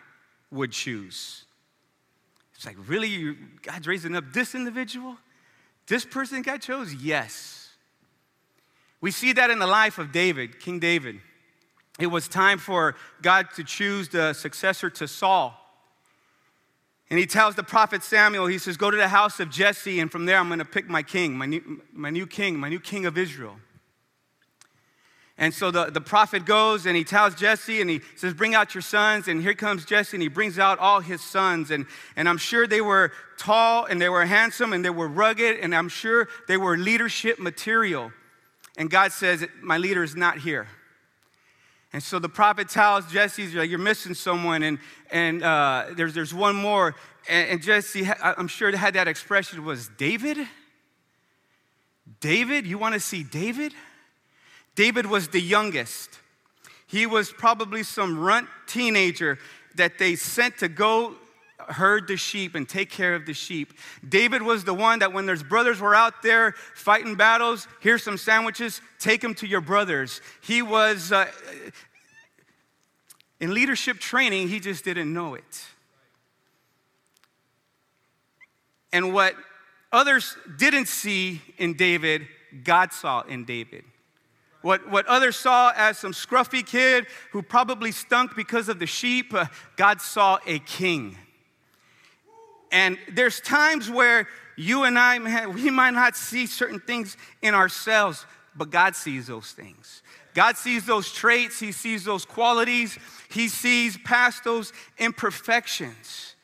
would 0.51 0.71
choose. 0.71 1.47
It's 2.55 2.65
like, 2.67 2.77
really? 2.87 3.37
God's 3.63 3.89
raising 3.89 4.15
up 4.15 4.25
this 4.33 4.55
individual? 4.55 5.17
This 5.87 6.05
person 6.05 6.43
God 6.43 6.63
chose? 6.63 6.95
Yes. 6.95 7.64
We 9.05 9.11
see 9.11 9.35
that 9.35 9.51
in 9.51 9.59
the 9.59 9.67
life 9.67 9.99
of 9.99 10.13
David, 10.13 10.61
King 10.61 10.79
David. 10.79 11.21
It 12.01 12.07
was 12.07 12.27
time 12.27 12.57
for 12.57 12.97
God 13.21 13.49
to 13.57 13.63
choose 13.63 14.09
the 14.09 14.33
successor 14.33 14.89
to 14.89 15.07
Saul. 15.07 15.55
And 17.11 17.19
he 17.19 17.27
tells 17.27 17.55
the 17.55 17.63
prophet 17.63 18.03
Samuel, 18.03 18.47
he 18.47 18.57
says, 18.57 18.79
Go 18.79 18.91
to 18.91 18.97
the 18.97 19.09
house 19.09 19.41
of 19.41 19.51
Jesse, 19.51 20.01
and 20.01 20.11
from 20.11 20.25
there 20.25 20.39
I'm 20.39 20.47
going 20.47 20.59
to 20.59 20.65
pick 20.65 20.89
my 20.89 21.03
king, 21.03 21.37
my 21.37 21.45
new, 21.45 21.83
my 21.93 22.09
new 22.09 22.27
king, 22.27 22.59
my 22.59 22.71
new 22.71 22.81
king 22.81 23.05
of 23.05 23.19
Israel. 23.19 23.57
And 25.37 25.53
so 25.53 25.71
the, 25.71 25.91
the 25.91 26.01
prophet 26.01 26.47
goes 26.47 26.87
and 26.87 26.97
he 26.97 27.05
tells 27.05 27.35
Jesse 27.35 27.83
and 27.83 27.91
he 27.91 28.01
says, 28.17 28.33
Bring 28.33 28.55
out 28.55 28.75
your 28.75 28.81
sons. 28.81 29.29
And 29.29 29.43
here 29.43 29.53
comes 29.53 29.85
Jesse 29.85 30.17
and 30.17 30.23
he 30.23 30.31
brings 30.31 30.59
out 30.59 30.79
all 30.79 31.01
his 31.01 31.23
sons. 31.23 31.71
And, 31.71 31.85
and 32.17 32.27
I'm 32.27 32.39
sure 32.39 32.67
they 32.67 32.81
were 32.81 33.13
tall 33.37 33.85
and 33.85 34.01
they 34.01 34.09
were 34.09 34.25
handsome 34.25 34.73
and 34.73 34.83
they 34.83 34.89
were 34.89 35.09
rugged 35.09 35.59
and 35.59 35.75
I'm 35.75 35.91
sure 35.91 36.27
they 36.49 36.57
were 36.57 36.79
leadership 36.79 37.39
material 37.39 38.11
and 38.77 38.91
God 38.91 39.13
says, 39.13 39.47
My 39.63 39.79
leader 39.79 40.03
is 40.03 40.17
not 40.17 40.39
here. 40.39 40.69
And 41.93 42.03
so 42.03 42.19
the 42.19 42.29
prophet 42.29 42.69
tells 42.69 43.11
Jesse, 43.11 43.45
You're 43.45 43.79
missing 43.79 44.15
someone, 44.15 44.63
and, 44.63 44.79
and 45.11 45.43
uh, 45.43 45.87
there's, 45.97 46.15
there's 46.15 46.35
one 46.35 46.57
more. 46.57 46.95
And, 47.29 47.51
and 47.51 47.63
Jesse, 47.63 48.09
I'm 48.21 48.49
sure, 48.49 48.77
had 48.77 48.95
that 48.95 49.09
expression 49.09 49.65
was 49.65 49.89
David? 49.97 50.39
David? 52.21 52.67
You 52.67 52.79
want 52.79 52.95
to 52.95 53.01
see 53.01 53.23
David? 53.23 53.73
David 54.75 55.07
was 55.07 55.29
the 55.29 55.41
youngest. 55.41 56.19
He 56.87 57.07
was 57.07 57.33
probably 57.33 57.83
some 57.83 58.19
runt 58.19 58.49
teenager 58.67 59.39
that 59.77 59.99
they 59.99 60.17
sent 60.17 60.59
to 60.59 60.69
go 60.69 61.15
herd 61.69 62.09
the 62.09 62.17
sheep 62.17 62.55
and 62.55 62.69
take 62.69 62.91
care 62.91 63.15
of 63.15 63.27
the 63.27 63.35
sheep. 63.35 63.75
David 64.09 64.43
was 64.43 64.65
the 64.65 64.75
one 64.75 65.01
that 65.01 65.13
when 65.13 65.27
their 65.27 65.37
brothers 65.37 65.81
were 65.81 65.95
out 65.95 66.23
there 66.23 66.53
fighting 66.75 67.15
battles, 67.15 67.69
here's 67.81 68.03
some 68.03 68.19
sandwiches, 68.19 68.81
take 68.99 69.21
them 69.21 69.35
to 69.37 69.47
your 69.47 69.61
brothers. 69.61 70.21
He 70.43 70.63
was 70.63 71.13
uh, 71.13 71.27
in 73.41 73.53
leadership 73.53 73.99
training, 73.99 74.49
he 74.49 74.61
just 74.61 74.85
didn't 74.85 75.13
know 75.13 75.35
it. 75.35 75.65
And 78.93 79.13
what 79.13 79.35
others 79.93 80.37
didn't 80.57 80.87
see 80.87 81.43
in 81.59 81.75
David, 81.75 82.29
God 82.63 82.93
saw 82.93 83.23
in 83.23 83.45
David. 83.45 83.85
What, 84.63 84.89
what 84.91 85.07
others 85.07 85.37
saw 85.37 85.73
as 85.77 85.99
some 85.99 86.13
scruffy 86.13 86.65
kid 86.65 87.07
who 87.33 87.43
probably 87.43 87.93
stunk 87.93 88.35
because 88.35 88.71
of 88.71 88.79
the 88.79 88.87
sheep, 88.87 89.35
uh, 89.35 89.45
God 89.77 90.01
saw 90.01 90.39
a 90.47 90.59
king. 90.61 91.19
And 92.73 92.99
there's 93.13 93.41
times 93.41 93.91
where 93.91 94.29
you 94.57 94.85
and 94.85 94.99
I, 94.99 95.47
we 95.47 95.71
might 95.71 95.95
not 95.95 96.17
see 96.17 96.47
certain 96.47 96.81
things 96.81 97.17
in 97.43 97.55
ourselves, 97.55 98.27
but 98.57 98.71
God 98.71 98.95
sees 98.95 99.27
those 99.27 99.53
things. 99.53 100.03
God 100.35 100.57
sees 100.57 100.85
those 100.85 101.13
traits, 101.13 101.61
He 101.61 101.73
sees 101.73 102.05
those 102.05 102.25
qualities, 102.25 102.99
He 103.31 103.49
sees 103.49 103.97
past 103.99 104.45
those 104.45 104.73
imperfections. 104.99 106.35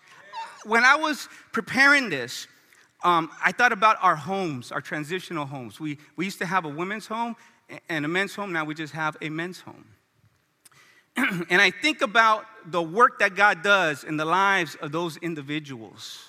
When 0.65 0.85
I 0.85 0.97
was 0.97 1.29
preparing 1.53 2.11
this, 2.11 2.47
um, 3.03 3.31
I 3.43 3.53
thought 3.53 3.73
about 3.73 3.97
our 4.03 4.17
homes, 4.17 4.71
our 4.71 4.81
transitional 4.81 5.47
homes. 5.47 5.81
We, 5.81 5.99
we 6.17 6.27
used 6.27 6.39
to 6.39 6.47
have 6.47 6.65
a 6.65 6.69
women's 6.69 7.07
home 7.07 7.35
and 7.89 8.05
a 8.05 8.09
men's 8.09 8.35
home, 8.35 8.53
now 8.53 8.65
we 8.65 8.75
just 8.75 8.93
have 8.93 9.17
a 9.21 9.29
men's 9.29 9.61
home. 9.61 9.85
and 11.17 11.61
I 11.61 11.71
think 11.71 12.03
about 12.03 12.45
the 12.67 12.83
work 12.83 13.19
that 13.21 13.35
God 13.35 13.63
does 13.63 14.05
in 14.05 14.17
the 14.17 14.25
lives 14.25 14.77
of 14.77 14.93
those 14.93 15.17
individuals. 15.19 16.25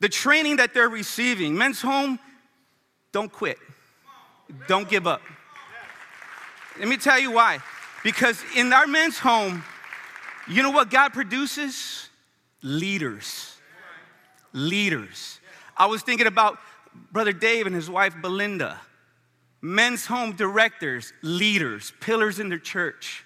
The 0.00 0.08
training 0.08 0.56
that 0.56 0.72
they're 0.72 0.88
receiving. 0.88 1.56
Men's 1.56 1.80
home, 1.80 2.18
don't 3.12 3.30
quit. 3.30 3.58
Don't 4.66 4.88
give 4.88 5.06
up. 5.06 5.22
Let 6.78 6.88
me 6.88 6.96
tell 6.96 7.18
you 7.18 7.32
why. 7.32 7.58
Because 8.02 8.42
in 8.56 8.72
our 8.72 8.86
men's 8.86 9.18
home, 9.18 9.62
you 10.48 10.62
know 10.62 10.70
what 10.70 10.90
God 10.90 11.12
produces? 11.12 12.08
Leaders. 12.62 13.56
Leaders. 14.52 15.40
I 15.76 15.86
was 15.86 16.02
thinking 16.02 16.26
about 16.26 16.58
Brother 17.12 17.32
Dave 17.32 17.66
and 17.66 17.74
his 17.74 17.90
wife 17.90 18.14
Belinda. 18.20 18.80
Men's 19.62 20.06
home 20.06 20.32
directors, 20.32 21.12
leaders, 21.22 21.92
pillars 22.00 22.40
in 22.40 22.48
their 22.48 22.58
church. 22.58 23.24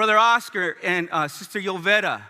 Brother 0.00 0.16
Oscar 0.16 0.78
and 0.82 1.10
uh, 1.12 1.28
Sister 1.28 1.60
Yovetta, 1.60 2.22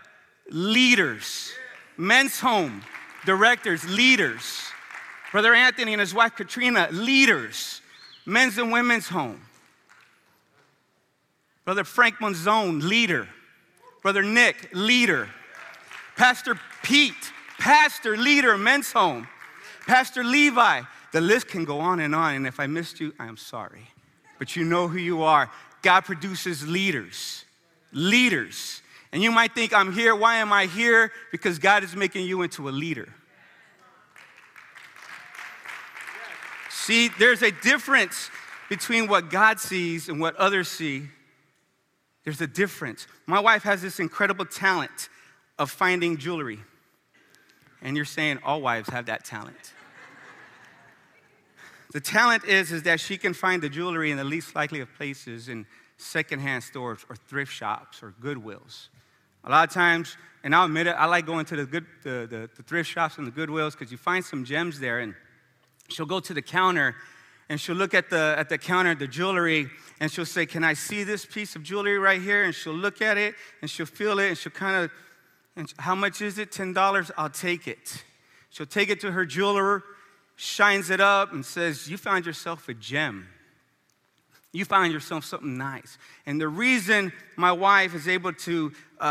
leaders. 0.49 1.53
Men's 1.95 2.37
home, 2.37 2.81
directors, 3.25 3.87
leaders. 3.87 4.59
Brother 5.31 5.53
Anthony 5.53 5.93
and 5.93 6.01
his 6.01 6.13
wife 6.13 6.35
Katrina, 6.35 6.89
leaders. 6.91 7.79
Men's 8.25 8.57
and 8.57 8.73
women's 8.73 9.07
home. 9.07 9.39
Brother 11.63 11.85
Frank 11.85 12.15
Monzone, 12.15 12.81
leader. 12.83 13.29
Brother 14.01 14.21
Nick, 14.21 14.71
leader. 14.73 15.29
Pastor 16.17 16.59
Pete, 16.83 17.31
pastor, 17.57 18.17
leader, 18.17 18.57
men's 18.57 18.91
home. 18.91 19.29
Pastor 19.87 20.25
Levi, 20.25 20.81
the 21.13 21.21
list 21.21 21.47
can 21.47 21.63
go 21.63 21.79
on 21.79 22.01
and 22.01 22.13
on. 22.13 22.35
And 22.35 22.47
if 22.47 22.59
I 22.59 22.67
missed 22.67 22.99
you, 22.99 23.13
I 23.17 23.27
am 23.27 23.37
sorry. 23.37 23.87
But 24.39 24.57
you 24.57 24.65
know 24.65 24.89
who 24.89 24.97
you 24.97 25.23
are. 25.23 25.49
God 25.81 26.01
produces 26.01 26.67
leaders 26.67 27.45
leaders. 27.91 28.81
And 29.11 29.21
you 29.21 29.31
might 29.31 29.53
think, 29.53 29.73
I'm 29.73 29.91
here. 29.91 30.15
Why 30.15 30.37
am 30.37 30.53
I 30.53 30.67
here? 30.67 31.11
Because 31.31 31.59
God 31.59 31.83
is 31.83 31.95
making 31.95 32.25
you 32.25 32.41
into 32.41 32.69
a 32.69 32.71
leader. 32.71 33.09
See, 36.69 37.09
there's 37.19 37.41
a 37.41 37.51
difference 37.51 38.29
between 38.69 39.07
what 39.07 39.29
God 39.29 39.59
sees 39.59 40.07
and 40.09 40.19
what 40.19 40.35
others 40.37 40.67
see. 40.67 41.03
There's 42.23 42.41
a 42.41 42.47
difference. 42.47 43.05
My 43.25 43.39
wife 43.39 43.63
has 43.63 43.81
this 43.81 43.99
incredible 43.99 44.45
talent 44.45 45.09
of 45.59 45.69
finding 45.69 46.17
jewelry. 46.17 46.59
And 47.81 47.95
you're 47.95 48.05
saying 48.05 48.39
all 48.43 48.61
wives 48.61 48.89
have 48.89 49.07
that 49.07 49.25
talent. 49.25 49.73
the 51.93 51.99
talent 51.99 52.45
is, 52.45 52.71
is 52.71 52.83
that 52.83 52.99
she 52.99 53.17
can 53.17 53.33
find 53.33 53.61
the 53.61 53.69
jewelry 53.69 54.11
in 54.11 54.17
the 54.17 54.23
least 54.23 54.55
likely 54.55 54.79
of 54.79 54.93
places 54.95 55.49
and 55.49 55.65
secondhand 56.01 56.63
stores 56.63 57.05
or 57.09 57.15
thrift 57.15 57.51
shops 57.51 58.03
or 58.03 58.13
Goodwills. 58.21 58.87
A 59.43 59.49
lot 59.49 59.67
of 59.67 59.73
times, 59.73 60.17
and 60.43 60.55
I'll 60.55 60.65
admit 60.65 60.87
it, 60.87 60.91
I 60.91 61.05
like 61.05 61.25
going 61.25 61.45
to 61.45 61.55
the, 61.55 61.65
good, 61.65 61.85
the, 62.03 62.27
the, 62.29 62.49
the 62.55 62.63
thrift 62.63 62.89
shops 62.89 63.17
and 63.17 63.25
the 63.25 63.31
Goodwills 63.31 63.71
because 63.71 63.91
you 63.91 63.97
find 63.97 64.23
some 64.23 64.45
gems 64.45 64.79
there. 64.79 64.99
And 64.99 65.15
she'll 65.89 66.05
go 66.05 66.19
to 66.19 66.33
the 66.33 66.41
counter 66.41 66.95
and 67.49 67.59
she'll 67.59 67.75
look 67.75 67.93
at 67.93 68.09
the, 68.09 68.35
at 68.37 68.49
the 68.49 68.57
counter, 68.57 68.95
the 68.95 69.07
jewelry, 69.07 69.69
and 69.99 70.11
she'll 70.11 70.25
say, 70.25 70.45
Can 70.45 70.63
I 70.63 70.73
see 70.73 71.03
this 71.03 71.25
piece 71.25 71.55
of 71.55 71.63
jewelry 71.63 71.97
right 71.97 72.21
here? 72.21 72.43
And 72.43 72.53
she'll 72.53 72.73
look 72.73 73.01
at 73.01 73.17
it 73.17 73.35
and 73.61 73.69
she'll 73.69 73.85
feel 73.85 74.19
it 74.19 74.29
and 74.29 74.37
she'll 74.37 74.51
kind 74.51 74.89
of, 75.57 75.73
how 75.77 75.95
much 75.95 76.21
is 76.21 76.37
it? 76.37 76.51
$10. 76.51 77.11
I'll 77.17 77.29
take 77.29 77.67
it. 77.67 78.03
She'll 78.51 78.65
take 78.65 78.89
it 78.89 79.01
to 79.01 79.11
her 79.11 79.25
jeweler 79.25 79.83
shines 80.41 80.89
it 80.89 80.99
up 80.99 81.33
and 81.33 81.45
says, 81.45 81.87
You 81.89 81.97
found 81.97 82.25
yourself 82.25 82.67
a 82.67 82.73
gem. 82.73 83.27
You 84.53 84.65
find 84.65 84.91
yourself 84.91 85.23
something 85.23 85.57
nice. 85.57 85.97
And 86.25 86.39
the 86.39 86.49
reason 86.49 87.13
my 87.37 87.53
wife 87.53 87.95
is 87.95 88.07
able 88.07 88.33
to 88.33 88.73
uh, 88.99 89.03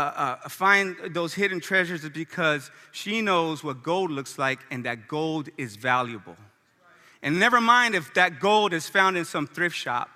uh, 0.43 0.49
find 0.49 0.95
those 1.11 1.33
hidden 1.33 1.59
treasures 1.59 2.03
is 2.03 2.11
because 2.11 2.69
she 2.91 3.21
knows 3.21 3.63
what 3.63 3.81
gold 3.81 4.11
looks 4.11 4.37
like 4.37 4.59
and 4.69 4.85
that 4.85 5.07
gold 5.07 5.49
is 5.57 5.75
valuable. 5.75 6.35
And 7.23 7.39
never 7.39 7.59
mind 7.59 7.95
if 7.95 8.13
that 8.13 8.39
gold 8.39 8.71
is 8.73 8.87
found 8.87 9.17
in 9.17 9.25
some 9.25 9.47
thrift 9.47 9.75
shop. 9.75 10.09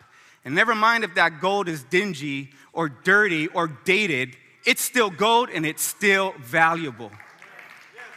And 0.44 0.53
never 0.53 0.75
mind 0.75 1.03
if 1.03 1.15
that 1.15 1.41
gold 1.41 1.67
is 1.67 1.84
dingy 1.84 2.51
or 2.72 2.88
dirty 2.89 3.48
or 3.48 3.67
dated, 3.67 4.38
it's 4.63 4.82
still 4.82 5.10
gold 5.10 5.50
and 5.50 5.65
it's 5.65 5.84
still 5.84 6.34
valuable. 6.39 7.12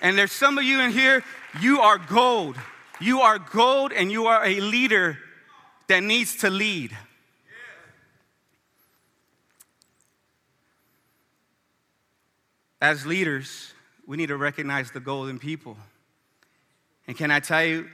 And 0.03 0.17
there's 0.17 0.33
some 0.33 0.59
of 0.59 0.65
you 0.65 0.81
in 0.81 0.91
here, 0.91 1.25
you 1.61 1.81
are 1.81 1.97
gold. 1.99 2.57
You 3.01 3.21
are 3.21 3.39
gold 3.39 3.93
and 3.93 4.13
you 4.13 4.27
are 4.27 4.45
a 4.45 4.61
leader 4.61 5.19
that 5.89 6.03
needs 6.03 6.37
to 6.37 6.51
lead. 6.51 6.97
As 12.81 13.05
leaders, 13.05 13.73
we 14.07 14.17
need 14.17 14.29
to 14.29 14.37
recognize 14.37 14.91
the 14.93 15.01
golden 15.01 15.39
people. 15.39 15.77
And 17.09 17.17
can 17.17 17.31
I 17.31 17.41
tell 17.41 17.65
you 17.65 17.89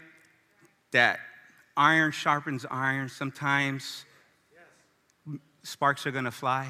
that 0.91 1.21
iron 1.77 2.13
sharpens 2.13 2.67
iron? 2.71 3.09
Sometimes 3.09 4.05
sparks 5.63 6.07
are 6.07 6.11
gonna 6.11 6.31
fly. 6.31 6.69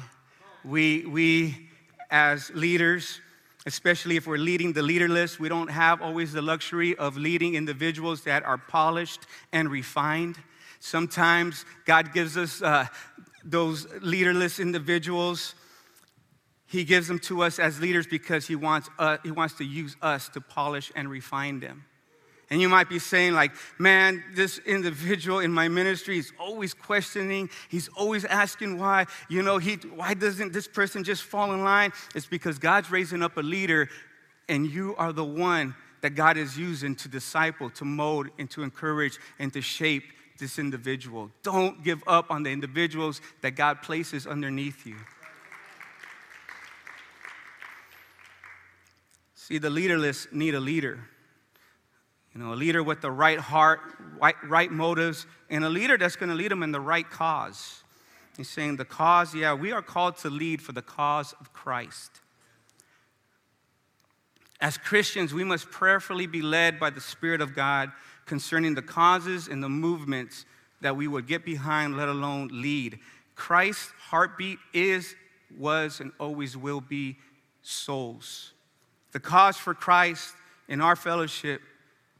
We, 0.63 1.05
we 1.05 1.69
as 2.09 2.49
leaders, 2.51 3.19
especially 3.65 4.15
if 4.15 4.25
we're 4.25 4.37
leading 4.37 4.71
the 4.73 4.81
leaderless, 4.81 5.39
we 5.39 5.49
don't 5.49 5.69
have 5.69 6.01
always 6.01 6.31
the 6.31 6.41
luxury 6.41 6.95
of 6.95 7.17
leading 7.17 7.55
individuals 7.55 8.23
that 8.23 8.43
are 8.43 8.57
polished 8.57 9.21
and 9.51 9.69
refined. 9.69 10.37
Sometimes 10.85 11.65
God 11.85 12.13
gives 12.13 12.37
us 12.37 12.61
uh, 12.61 12.85
those 13.43 13.87
leaderless 14.01 14.59
individuals. 14.59 15.55
He 16.67 16.83
gives 16.83 17.07
them 17.07 17.17
to 17.21 17.41
us 17.41 17.57
as 17.57 17.79
leaders 17.79 18.05
because 18.05 18.45
he 18.45 18.55
wants, 18.55 18.87
uh, 18.99 19.17
he 19.23 19.31
wants 19.31 19.55
to 19.55 19.63
use 19.63 19.95
us 20.03 20.29
to 20.29 20.41
polish 20.41 20.91
and 20.95 21.09
refine 21.09 21.59
them. 21.59 21.85
And 22.51 22.61
you 22.61 22.69
might 22.69 22.87
be 22.87 22.99
saying, 22.99 23.33
like, 23.33 23.53
man, 23.79 24.23
this 24.35 24.59
individual 24.59 25.39
in 25.39 25.51
my 25.51 25.69
ministry 25.69 26.19
is 26.19 26.31
always 26.39 26.75
questioning. 26.75 27.49
He's 27.67 27.87
always 27.97 28.23
asking 28.23 28.77
why, 28.77 29.07
you 29.27 29.41
know, 29.41 29.57
he, 29.57 29.77
why 29.95 30.13
doesn't 30.13 30.53
this 30.53 30.67
person 30.67 31.03
just 31.03 31.23
fall 31.23 31.51
in 31.51 31.63
line? 31.63 31.93
It's 32.13 32.27
because 32.27 32.59
God's 32.59 32.91
raising 32.91 33.23
up 33.23 33.37
a 33.37 33.41
leader, 33.41 33.89
and 34.47 34.67
you 34.67 34.95
are 34.99 35.11
the 35.11 35.25
one 35.25 35.73
that 36.01 36.11
God 36.11 36.37
is 36.37 36.55
using 36.55 36.95
to 36.97 37.07
disciple, 37.07 37.71
to 37.71 37.85
mold, 37.85 38.27
and 38.37 38.47
to 38.51 38.61
encourage, 38.61 39.17
and 39.39 39.51
to 39.53 39.61
shape 39.61 40.03
this 40.37 40.59
individual. 40.59 41.31
Don't 41.43 41.83
give 41.83 42.03
up 42.07 42.31
on 42.31 42.43
the 42.43 42.51
individuals 42.51 43.21
that 43.41 43.51
God 43.51 43.81
places 43.81 44.27
underneath 44.27 44.85
you. 44.85 44.95
See, 49.35 49.57
the 49.59 49.69
leaderless 49.69 50.27
need 50.31 50.55
a 50.55 50.59
leader. 50.59 50.99
You 52.33 52.41
know, 52.41 52.53
a 52.53 52.55
leader 52.55 52.83
with 52.83 53.01
the 53.01 53.11
right 53.11 53.39
heart, 53.39 53.79
right, 54.19 54.35
right 54.43 54.71
motives, 54.71 55.25
and 55.49 55.63
a 55.63 55.69
leader 55.69 55.97
that's 55.97 56.15
going 56.15 56.29
to 56.29 56.35
lead 56.35 56.51
them 56.51 56.63
in 56.63 56.71
the 56.71 56.81
right 56.81 57.09
cause. 57.09 57.83
He's 58.35 58.49
saying 58.49 58.75
the 58.75 58.85
cause, 58.85 59.33
yeah, 59.33 59.53
we 59.53 59.71
are 59.71 59.81
called 59.81 60.17
to 60.17 60.29
lead 60.29 60.61
for 60.61 60.73
the 60.73 60.81
cause 60.81 61.33
of 61.39 61.53
Christ. 61.53 62.11
As 64.59 64.77
Christians, 64.77 65.33
we 65.33 65.43
must 65.43 65.69
prayerfully 65.69 66.27
be 66.27 66.41
led 66.41 66.79
by 66.79 66.89
the 66.89 67.01
Spirit 67.01 67.39
of 67.39 67.55
God 67.55 67.91
concerning 68.25 68.75
the 68.75 68.81
causes 68.81 69.47
and 69.47 69.63
the 69.63 69.69
movements 69.69 70.45
that 70.81 70.95
we 70.95 71.07
would 71.07 71.27
get 71.27 71.45
behind, 71.45 71.97
let 71.97 72.09
alone 72.09 72.49
lead. 72.51 72.99
Christ's 73.35 73.91
heartbeat 74.09 74.59
is, 74.73 75.15
was, 75.57 75.99
and 75.99 76.11
always 76.19 76.57
will 76.57 76.81
be 76.81 77.17
souls. 77.61 78.53
The 79.11 79.19
cause 79.19 79.57
for 79.57 79.73
Christ 79.73 80.33
in 80.67 80.81
our 80.81 80.95
fellowship 80.95 81.61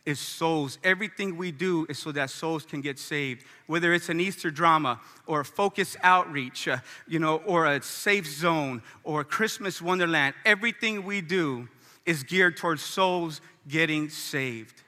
is 0.06 0.19
souls. 0.19 0.77
Everything 0.84 1.36
we 1.36 1.51
do 1.51 1.86
is 1.89 1.97
so 1.97 2.12
that 2.12 2.30
souls 2.30 2.63
can 2.63 2.82
get 2.82 2.99
saved. 2.99 3.43
Whether 3.65 3.93
it's 3.93 4.10
an 4.10 4.19
Easter 4.19 4.51
drama 4.51 5.01
or 5.25 5.41
a 5.41 5.45
focus 5.45 5.97
outreach, 6.03 6.67
uh, 6.67 6.77
you 7.08 7.17
know, 7.17 7.38
or 7.38 7.65
a 7.65 7.82
safe 7.82 8.27
zone 8.27 8.84
or 9.03 9.21
a 9.21 9.25
Christmas 9.25 9.82
wonderland, 9.82 10.36
everything 10.45 11.03
we 11.03 11.21
do 11.21 11.67
is 12.06 12.23
geared 12.23 12.56
towards 12.56 12.84
souls 12.84 13.41
getting 13.67 14.10
saved 14.10 14.85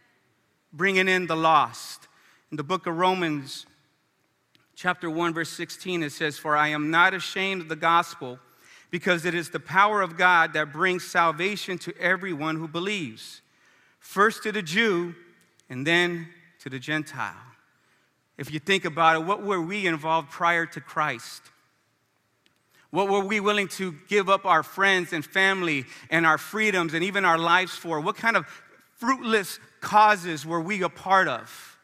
bringing 0.78 1.08
in 1.08 1.26
the 1.26 1.36
lost. 1.36 2.08
In 2.52 2.58
the 2.58 2.64
book 2.64 2.86
of 2.86 2.96
Romans, 2.96 3.66
chapter 4.76 5.10
1, 5.10 5.34
verse 5.34 5.50
16, 5.50 6.04
it 6.04 6.12
says, 6.12 6.38
For 6.38 6.56
I 6.56 6.70
am 6.70 6.92
not 6.92 7.14
ashamed 7.16 7.64
of 7.64 7.70
the 7.70 7.76
gospel, 7.76 8.40
because 8.92 9.26
it 9.26 9.34
is 9.34 9.50
the 9.50 9.60
power 9.60 10.02
of 10.02 10.18
God 10.18 10.54
that 10.54 10.72
brings 10.72 11.04
salvation 11.04 11.78
to 11.80 11.98
everyone 12.00 12.56
who 12.56 12.68
believes, 12.68 13.42
first 14.00 14.44
to 14.44 14.52
the 14.52 14.62
Jew 14.62 15.16
and 15.70 15.86
then 15.86 16.30
to 16.60 16.70
the 16.70 16.80
Gentile. 16.80 17.34
If 18.38 18.54
you 18.54 18.60
think 18.60 18.86
about 18.86 19.16
it, 19.16 19.26
what 19.26 19.42
were 19.42 19.62
we 19.62 19.88
involved 19.88 20.30
prior 20.30 20.68
to 20.68 20.80
Christ? 20.80 21.42
What 22.92 23.10
were 23.10 23.26
we 23.26 23.40
willing 23.40 23.68
to 23.70 23.96
give 24.08 24.30
up 24.30 24.46
our 24.46 24.64
friends 24.64 25.12
and 25.12 25.26
family 25.26 25.86
and 26.10 26.26
our 26.26 26.38
freedoms 26.38 26.94
and 26.94 27.04
even 27.04 27.26
our 27.26 27.38
lives 27.38 27.74
for? 27.74 28.00
What 28.00 28.16
kind 28.16 28.38
of 28.38 28.46
fruitless 28.98 29.60
causes 29.82 30.46
were 30.46 30.62
we 30.62 30.82
a 30.82 30.90
part 30.90 31.28
of? 31.28 31.78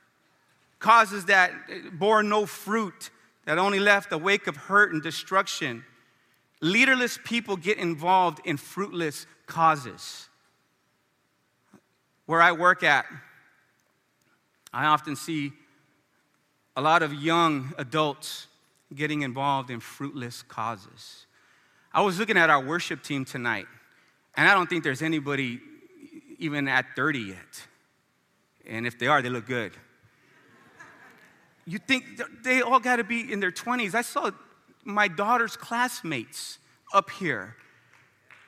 Causes 0.80 1.26
that 1.26 1.52
bore 1.94 2.24
no 2.24 2.46
fruit, 2.46 3.10
that 3.46 3.58
only 3.58 3.80
left 3.80 4.12
a 4.12 4.18
wake 4.18 4.48
of 4.48 4.56
hurt 4.56 4.94
and 4.94 5.02
destruction. 5.02 5.84
Leaderless 6.62 7.20
people 7.24 7.56
get 7.56 7.78
involved 7.78 8.40
in 8.46 8.58
fruitless 8.58 9.26
causes. 9.46 10.28
Where 12.26 12.42
I 12.42 12.52
work 12.54 12.84
at, 12.84 13.06
I 14.74 14.86
often 14.86 15.16
see 15.16 15.54
a 16.76 16.82
lot 16.82 17.04
of 17.04 17.14
young 17.14 17.74
adults 17.78 18.48
getting 18.96 19.22
involved 19.22 19.70
in 19.70 19.80
fruitless 19.80 20.44
causes. 20.44 21.26
I 21.94 22.02
was 22.02 22.18
looking 22.18 22.38
at 22.38 22.50
our 22.50 22.62
worship 22.62 23.04
team 23.04 23.26
tonight, 23.26 23.68
and 24.36 24.50
I 24.50 24.54
don't 24.54 24.68
think 24.68 24.84
there's 24.84 25.02
anybody 25.02 25.60
even 26.40 26.68
at 26.68 26.86
30 26.96 27.20
yet. 27.20 27.68
And 28.68 28.88
if 28.88 28.98
they 28.98 29.08
are, 29.08 29.22
they 29.22 29.30
look 29.30 29.46
good. 29.46 29.74
You 31.66 31.80
think 31.80 32.06
they 32.44 32.62
all 32.62 32.80
got 32.80 32.98
to 32.98 33.04
be 33.04 33.32
in 33.32 33.40
their 33.40 33.52
20s. 33.52 33.96
I 33.96 34.02
saw 34.02 34.32
my 34.84 35.08
daughter's 35.08 35.56
classmates 35.56 36.58
up 36.94 37.10
here. 37.10 37.56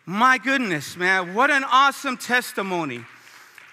My 0.06 0.38
goodness, 0.38 0.98
man, 0.98 1.34
what 1.34 1.50
an 1.50 1.64
awesome 1.64 2.18
testimony 2.18 3.04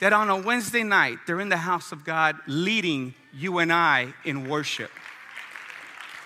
that 0.00 0.12
on 0.12 0.30
a 0.30 0.36
Wednesday 0.36 0.82
night, 0.82 1.18
they're 1.26 1.40
in 1.40 1.48
the 1.48 1.56
house 1.56 1.92
of 1.92 2.04
God 2.04 2.36
leading 2.46 3.14
you 3.32 3.58
and 3.58 3.72
I 3.72 4.14
in 4.24 4.48
worship. 4.48 4.90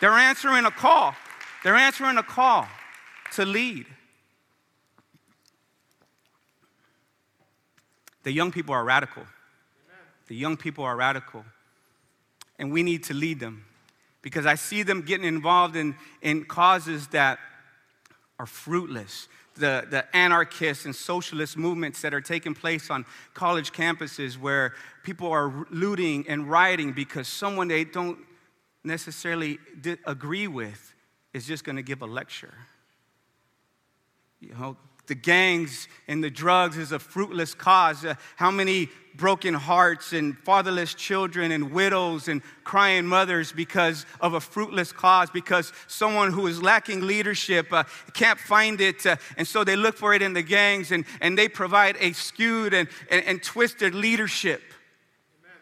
They're 0.00 0.12
answering 0.12 0.64
a 0.64 0.70
call. 0.70 1.14
They're 1.64 1.74
answering 1.74 2.16
a 2.18 2.22
call 2.22 2.68
to 3.32 3.44
lead. 3.44 3.86
The 8.22 8.32
young 8.32 8.52
people 8.52 8.74
are 8.74 8.84
radical. 8.84 9.24
The 10.28 10.34
young 10.34 10.56
people 10.56 10.84
are 10.84 10.96
radical. 10.96 11.44
And 12.58 12.72
we 12.72 12.82
need 12.82 13.04
to 13.04 13.14
lead 13.14 13.40
them 13.40 13.64
because 14.22 14.46
I 14.46 14.54
see 14.54 14.82
them 14.82 15.02
getting 15.02 15.26
involved 15.26 15.76
in, 15.76 15.94
in 16.22 16.44
causes 16.44 17.06
that 17.08 17.38
are 18.38 18.46
fruitless. 18.46 19.28
The, 19.56 19.86
the 19.88 20.04
anarchist 20.14 20.84
and 20.84 20.94
socialist 20.94 21.56
movements 21.56 22.02
that 22.02 22.12
are 22.12 22.20
taking 22.20 22.54
place 22.54 22.90
on 22.90 23.06
college 23.32 23.72
campuses 23.72 24.38
where 24.38 24.74
people 25.02 25.30
are 25.32 25.66
looting 25.70 26.26
and 26.28 26.50
rioting 26.50 26.92
because 26.92 27.26
someone 27.26 27.68
they 27.68 27.84
don't 27.84 28.18
necessarily 28.84 29.58
agree 30.04 30.46
with 30.46 30.94
is 31.32 31.46
just 31.46 31.64
going 31.64 31.76
to 31.76 31.82
give 31.82 32.02
a 32.02 32.06
lecture. 32.06 32.54
You 34.40 34.54
know, 34.54 34.76
the 35.06 35.14
gangs 35.14 35.88
and 36.08 36.22
the 36.22 36.30
drugs 36.30 36.76
is 36.76 36.92
a 36.92 36.98
fruitless 36.98 37.54
cause. 37.54 38.04
Uh, 38.04 38.14
how 38.36 38.50
many 38.50 38.88
broken 39.14 39.54
hearts 39.54 40.12
and 40.12 40.36
fatherless 40.38 40.94
children 40.94 41.50
and 41.52 41.72
widows 41.72 42.28
and 42.28 42.42
crying 42.64 43.06
mothers 43.06 43.50
because 43.52 44.04
of 44.20 44.34
a 44.34 44.40
fruitless 44.40 44.92
cause, 44.92 45.30
because 45.30 45.72
someone 45.86 46.32
who 46.32 46.46
is 46.46 46.62
lacking 46.62 47.06
leadership 47.06 47.72
uh, 47.72 47.84
can't 48.12 48.38
find 48.38 48.80
it, 48.80 49.06
uh, 49.06 49.16
and 49.36 49.46
so 49.46 49.64
they 49.64 49.76
look 49.76 49.96
for 49.96 50.12
it 50.12 50.22
in 50.22 50.32
the 50.32 50.42
gangs 50.42 50.92
and, 50.92 51.04
and 51.20 51.38
they 51.38 51.48
provide 51.48 51.96
a 51.98 52.12
skewed 52.12 52.74
and, 52.74 52.88
and, 53.10 53.24
and 53.24 53.42
twisted 53.42 53.94
leadership. 53.94 54.62
Amen. 55.42 55.58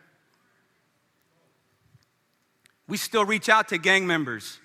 We 2.88 2.96
still 2.96 3.24
reach 3.24 3.48
out 3.48 3.68
to 3.68 3.78
gang 3.78 4.06
members 4.06 4.58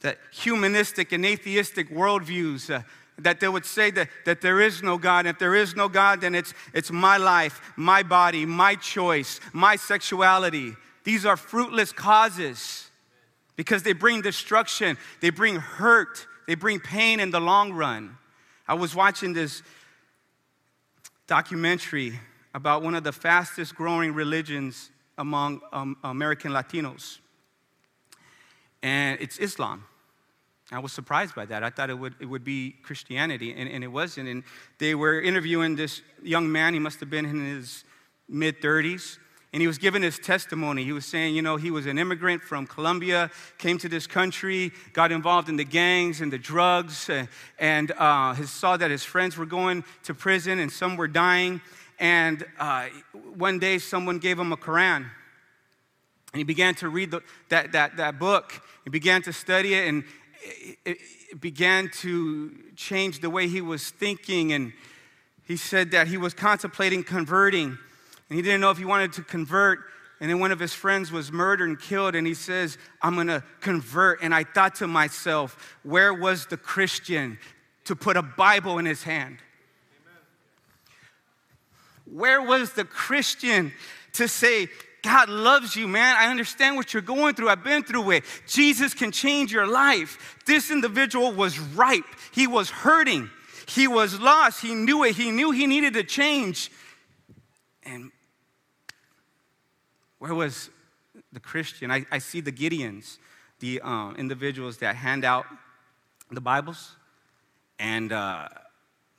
that 0.00 0.18
humanistic 0.32 1.12
and 1.12 1.24
atheistic 1.24 1.90
worldviews 1.90 2.74
uh, 2.74 2.82
that 3.18 3.40
they 3.40 3.48
would 3.48 3.66
say 3.66 3.90
that, 3.90 4.08
that 4.24 4.40
there 4.40 4.60
is 4.60 4.82
no 4.82 4.98
God. 4.98 5.26
If 5.26 5.38
there 5.38 5.54
is 5.54 5.76
no 5.76 5.88
God, 5.88 6.20
then 6.22 6.34
it's, 6.34 6.54
it's 6.72 6.90
my 6.90 7.16
life, 7.16 7.60
my 7.76 8.02
body, 8.02 8.46
my 8.46 8.74
choice, 8.74 9.40
my 9.52 9.76
sexuality. 9.76 10.74
These 11.04 11.26
are 11.26 11.36
fruitless 11.36 11.92
causes 11.92 12.90
because 13.56 13.82
they 13.82 13.92
bring 13.92 14.22
destruction, 14.22 14.96
they 15.20 15.30
bring 15.30 15.56
hurt, 15.56 16.26
they 16.46 16.54
bring 16.54 16.80
pain 16.80 17.20
in 17.20 17.30
the 17.30 17.40
long 17.40 17.72
run. 17.72 18.16
I 18.66 18.74
was 18.74 18.94
watching 18.94 19.32
this 19.32 19.62
documentary 21.26 22.18
about 22.54 22.82
one 22.82 22.94
of 22.94 23.04
the 23.04 23.12
fastest 23.12 23.74
growing 23.74 24.14
religions 24.14 24.90
among 25.18 25.60
um, 25.72 25.96
American 26.02 26.52
Latinos, 26.52 27.18
and 28.82 29.20
it's 29.20 29.38
Islam. 29.38 29.84
I 30.72 30.78
was 30.78 30.92
surprised 30.92 31.34
by 31.34 31.46
that. 31.46 31.64
I 31.64 31.70
thought 31.70 31.90
it 31.90 31.98
would, 31.98 32.14
it 32.20 32.26
would 32.26 32.44
be 32.44 32.76
Christianity, 32.82 33.52
and, 33.56 33.68
and 33.68 33.82
it 33.82 33.88
wasn't. 33.88 34.28
And 34.28 34.44
they 34.78 34.94
were 34.94 35.20
interviewing 35.20 35.74
this 35.74 36.00
young 36.22 36.50
man, 36.50 36.74
he 36.74 36.80
must 36.80 37.00
have 37.00 37.10
been 37.10 37.24
in 37.24 37.44
his 37.44 37.84
mid 38.28 38.60
30s, 38.60 39.18
and 39.52 39.60
he 39.60 39.66
was 39.66 39.78
giving 39.78 40.02
his 40.02 40.18
testimony. 40.20 40.84
He 40.84 40.92
was 40.92 41.04
saying, 41.04 41.34
you 41.34 41.42
know, 41.42 41.56
he 41.56 41.72
was 41.72 41.86
an 41.86 41.98
immigrant 41.98 42.42
from 42.42 42.68
Colombia, 42.68 43.32
came 43.58 43.78
to 43.78 43.88
this 43.88 44.06
country, 44.06 44.70
got 44.92 45.10
involved 45.10 45.48
in 45.48 45.56
the 45.56 45.64
gangs 45.64 46.20
and 46.20 46.32
the 46.32 46.38
drugs, 46.38 47.10
and 47.58 47.92
uh, 47.98 48.34
saw 48.46 48.76
that 48.76 48.92
his 48.92 49.02
friends 49.02 49.36
were 49.36 49.46
going 49.46 49.82
to 50.04 50.14
prison 50.14 50.60
and 50.60 50.70
some 50.70 50.96
were 50.96 51.08
dying. 51.08 51.60
And 51.98 52.46
uh, 52.60 52.86
one 53.34 53.58
day, 53.58 53.78
someone 53.78 54.18
gave 54.20 54.38
him 54.38 54.52
a 54.52 54.56
Quran. 54.56 55.06
And 56.32 56.38
he 56.38 56.44
began 56.44 56.76
to 56.76 56.88
read 56.88 57.10
the, 57.10 57.22
that, 57.48 57.72
that, 57.72 57.96
that 57.96 58.20
book. 58.20 58.62
He 58.84 58.90
began 58.90 59.20
to 59.22 59.32
study 59.32 59.74
it, 59.74 59.88
and 59.88 60.04
it, 60.42 60.98
it 61.30 61.40
began 61.40 61.90
to 62.00 62.52
change 62.76 63.20
the 63.20 63.30
way 63.30 63.48
he 63.48 63.60
was 63.60 63.90
thinking. 63.90 64.52
And 64.52 64.72
he 65.46 65.56
said 65.56 65.90
that 65.92 66.08
he 66.08 66.16
was 66.16 66.34
contemplating 66.34 67.02
converting, 67.02 67.66
and 68.28 68.36
he 68.36 68.42
didn't 68.42 68.60
know 68.60 68.70
if 68.70 68.78
he 68.78 68.84
wanted 68.84 69.12
to 69.14 69.22
convert. 69.22 69.80
And 70.20 70.28
then 70.28 70.38
one 70.38 70.52
of 70.52 70.60
his 70.60 70.74
friends 70.74 71.10
was 71.10 71.32
murdered 71.32 71.68
and 71.68 71.80
killed, 71.80 72.14
and 72.14 72.26
he 72.26 72.34
says, 72.34 72.76
I'm 73.00 73.16
gonna 73.16 73.42
convert. 73.60 74.22
And 74.22 74.34
I 74.34 74.44
thought 74.44 74.74
to 74.76 74.86
myself, 74.86 75.78
where 75.82 76.12
was 76.12 76.46
the 76.46 76.58
Christian 76.58 77.38
to 77.84 77.96
put 77.96 78.16
a 78.16 78.22
Bible 78.22 78.78
in 78.78 78.84
his 78.84 79.02
hand? 79.02 79.38
Amen. 82.06 82.18
Where 82.18 82.42
was 82.42 82.74
the 82.74 82.84
Christian 82.84 83.72
to 84.12 84.28
say, 84.28 84.68
God 85.02 85.28
loves 85.28 85.76
you, 85.76 85.88
man. 85.88 86.16
I 86.18 86.30
understand 86.30 86.76
what 86.76 86.92
you're 86.92 87.02
going 87.02 87.34
through. 87.34 87.48
I've 87.48 87.64
been 87.64 87.82
through 87.82 88.10
it. 88.10 88.24
Jesus 88.46 88.94
can 88.94 89.12
change 89.12 89.52
your 89.52 89.66
life. 89.66 90.36
This 90.46 90.70
individual 90.70 91.32
was 91.32 91.58
ripe. 91.58 92.04
He 92.32 92.46
was 92.46 92.70
hurting. 92.70 93.30
He 93.66 93.86
was 93.88 94.18
lost. 94.20 94.60
He 94.60 94.74
knew 94.74 95.04
it. 95.04 95.16
He 95.16 95.30
knew 95.30 95.52
he 95.52 95.66
needed 95.66 95.94
to 95.94 96.04
change. 96.04 96.70
And 97.82 98.10
where 100.18 100.34
was 100.34 100.70
the 101.32 101.40
Christian? 101.40 101.90
I, 101.90 102.04
I 102.10 102.18
see 102.18 102.40
the 102.40 102.52
Gideons, 102.52 103.18
the 103.60 103.80
um, 103.82 104.16
individuals 104.16 104.78
that 104.78 104.96
hand 104.96 105.24
out 105.24 105.46
the 106.30 106.40
Bibles. 106.40 106.96
And 107.78 108.12
uh, 108.12 108.48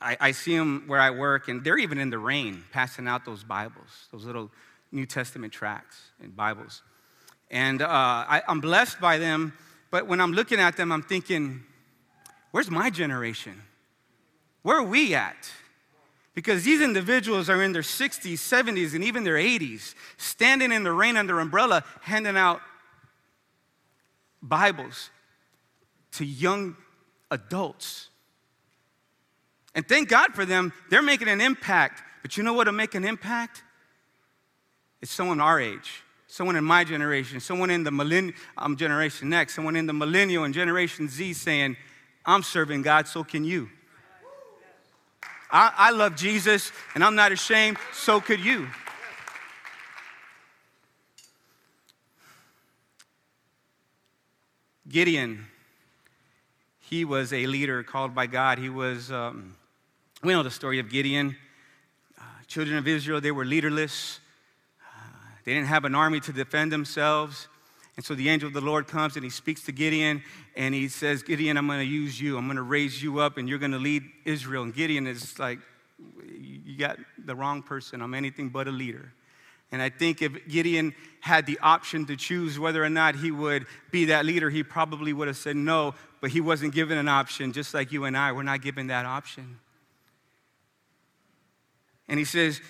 I, 0.00 0.16
I 0.20 0.32
see 0.32 0.56
them 0.56 0.84
where 0.86 1.00
I 1.00 1.10
work, 1.10 1.48
and 1.48 1.64
they're 1.64 1.78
even 1.78 1.98
in 1.98 2.10
the 2.10 2.18
rain 2.18 2.64
passing 2.72 3.08
out 3.08 3.24
those 3.24 3.42
Bibles, 3.44 4.08
those 4.12 4.24
little 4.24 4.50
New 4.92 5.06
Testament 5.06 5.52
tracts 5.52 5.98
and 6.22 6.36
Bibles. 6.36 6.82
And 7.50 7.82
uh, 7.82 7.86
I, 7.88 8.42
I'm 8.46 8.60
blessed 8.60 9.00
by 9.00 9.18
them, 9.18 9.54
but 9.90 10.06
when 10.06 10.20
I'm 10.20 10.32
looking 10.32 10.60
at 10.60 10.76
them, 10.76 10.92
I'm 10.92 11.02
thinking, 11.02 11.64
where's 12.50 12.70
my 12.70 12.90
generation? 12.90 13.60
Where 14.62 14.78
are 14.78 14.84
we 14.84 15.14
at? 15.14 15.50
Because 16.34 16.64
these 16.64 16.80
individuals 16.80 17.50
are 17.50 17.62
in 17.62 17.72
their 17.72 17.82
60s, 17.82 18.34
70s, 18.34 18.94
and 18.94 19.04
even 19.04 19.24
their 19.24 19.36
80s, 19.36 19.94
standing 20.16 20.72
in 20.72 20.82
the 20.82 20.92
rain 20.92 21.16
under 21.16 21.40
umbrella, 21.40 21.84
handing 22.00 22.36
out 22.36 22.60
Bibles 24.42 25.10
to 26.12 26.24
young 26.24 26.76
adults. 27.30 28.08
And 29.74 29.86
thank 29.86 30.08
God 30.08 30.34
for 30.34 30.44
them, 30.44 30.72
they're 30.90 31.02
making 31.02 31.28
an 31.28 31.40
impact. 31.40 32.02
But 32.22 32.36
you 32.36 32.42
know 32.42 32.52
what 32.52 32.66
will 32.66 32.74
make 32.74 32.94
an 32.94 33.04
impact? 33.04 33.62
It's 35.02 35.10
someone 35.10 35.40
our 35.40 35.60
age, 35.60 36.04
someone 36.28 36.54
in 36.54 36.64
my 36.64 36.84
generation, 36.84 37.40
someone 37.40 37.70
in 37.70 37.82
the 37.82 37.90
millennial 37.90 38.34
um, 38.56 38.76
generation 38.76 39.28
next, 39.28 39.54
someone 39.54 39.74
in 39.74 39.86
the 39.86 39.92
millennial 39.92 40.44
and 40.44 40.54
generation 40.54 41.08
Z 41.08 41.32
saying, 41.34 41.76
I'm 42.24 42.44
serving 42.44 42.82
God, 42.82 43.08
so 43.08 43.24
can 43.24 43.42
you. 43.42 43.68
I, 45.50 45.72
I 45.76 45.90
love 45.90 46.14
Jesus 46.14 46.70
and 46.94 47.02
I'm 47.02 47.16
not 47.16 47.32
ashamed, 47.32 47.78
so 47.92 48.20
could 48.20 48.38
you. 48.38 48.68
Gideon, 54.88 55.46
he 56.80 57.04
was 57.04 57.32
a 57.32 57.46
leader 57.46 57.82
called 57.82 58.14
by 58.14 58.26
God. 58.26 58.58
He 58.58 58.68
was, 58.68 59.10
um, 59.10 59.56
we 60.22 60.32
know 60.32 60.42
the 60.42 60.50
story 60.50 60.78
of 60.78 60.90
Gideon. 60.90 61.34
Uh, 62.18 62.22
children 62.46 62.76
of 62.76 62.86
Israel, 62.86 63.20
they 63.20 63.30
were 63.32 63.44
leaderless. 63.44 64.20
They 65.44 65.54
didn't 65.54 65.68
have 65.68 65.84
an 65.84 65.94
army 65.94 66.20
to 66.20 66.32
defend 66.32 66.72
themselves. 66.72 67.48
And 67.96 68.04
so 68.04 68.14
the 68.14 68.28
angel 68.28 68.46
of 68.46 68.54
the 68.54 68.60
Lord 68.60 68.86
comes 68.86 69.16
and 69.16 69.24
he 69.24 69.30
speaks 69.30 69.62
to 69.64 69.72
Gideon 69.72 70.22
and 70.56 70.74
he 70.74 70.88
says, 70.88 71.22
Gideon, 71.22 71.56
I'm 71.56 71.66
going 71.66 71.80
to 71.80 71.84
use 71.84 72.20
you. 72.20 72.38
I'm 72.38 72.46
going 72.46 72.56
to 72.56 72.62
raise 72.62 73.02
you 73.02 73.18
up 73.18 73.36
and 73.36 73.48
you're 73.48 73.58
going 73.58 73.72
to 73.72 73.78
lead 73.78 74.02
Israel. 74.24 74.62
And 74.62 74.74
Gideon 74.74 75.06
is 75.06 75.38
like, 75.38 75.58
You 76.24 76.78
got 76.78 76.98
the 77.18 77.34
wrong 77.34 77.62
person. 77.62 78.00
I'm 78.00 78.14
anything 78.14 78.48
but 78.48 78.66
a 78.66 78.70
leader. 78.70 79.12
And 79.72 79.80
I 79.80 79.88
think 79.88 80.20
if 80.20 80.46
Gideon 80.48 80.94
had 81.20 81.46
the 81.46 81.58
option 81.62 82.04
to 82.06 82.16
choose 82.16 82.58
whether 82.58 82.84
or 82.84 82.90
not 82.90 83.16
he 83.16 83.30
would 83.30 83.66
be 83.90 84.06
that 84.06 84.26
leader, 84.26 84.50
he 84.50 84.62
probably 84.62 85.14
would 85.14 85.28
have 85.28 85.36
said 85.38 85.56
no, 85.56 85.94
but 86.20 86.30
he 86.30 86.42
wasn't 86.42 86.74
given 86.74 86.98
an 86.98 87.08
option, 87.08 87.52
just 87.52 87.72
like 87.72 87.90
you 87.90 88.04
and 88.04 88.14
I. 88.14 88.32
We're 88.32 88.42
not 88.42 88.60
given 88.60 88.88
that 88.88 89.06
option. 89.06 89.58
And 92.06 92.18
he 92.18 92.26
says, 92.26 92.60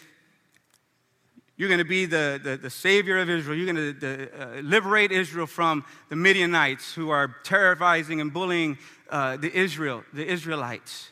you're 1.56 1.68
going 1.68 1.78
to 1.78 1.84
be 1.84 2.06
the, 2.06 2.40
the, 2.42 2.56
the, 2.56 2.70
savior 2.70 3.18
of 3.18 3.28
Israel. 3.28 3.56
You're 3.56 3.72
going 3.72 4.00
to 4.00 4.28
uh, 4.30 4.60
liberate 4.62 5.12
Israel 5.12 5.46
from 5.46 5.84
the 6.08 6.16
Midianites 6.16 6.94
who 6.94 7.10
are 7.10 7.36
terrorizing 7.44 8.20
and 8.20 8.32
bullying 8.32 8.78
uh, 9.10 9.36
the 9.36 9.54
Israel, 9.54 10.02
the 10.12 10.26
Israelites. 10.26 11.10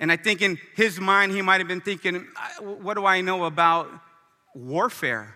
And 0.00 0.10
I 0.10 0.16
think 0.16 0.42
in 0.42 0.58
his 0.74 0.98
mind, 0.98 1.32
he 1.32 1.42
might 1.42 1.60
have 1.60 1.68
been 1.68 1.80
thinking, 1.80 2.26
what 2.60 2.94
do 2.94 3.06
I 3.06 3.20
know 3.20 3.44
about 3.44 3.88
warfare? 4.54 5.34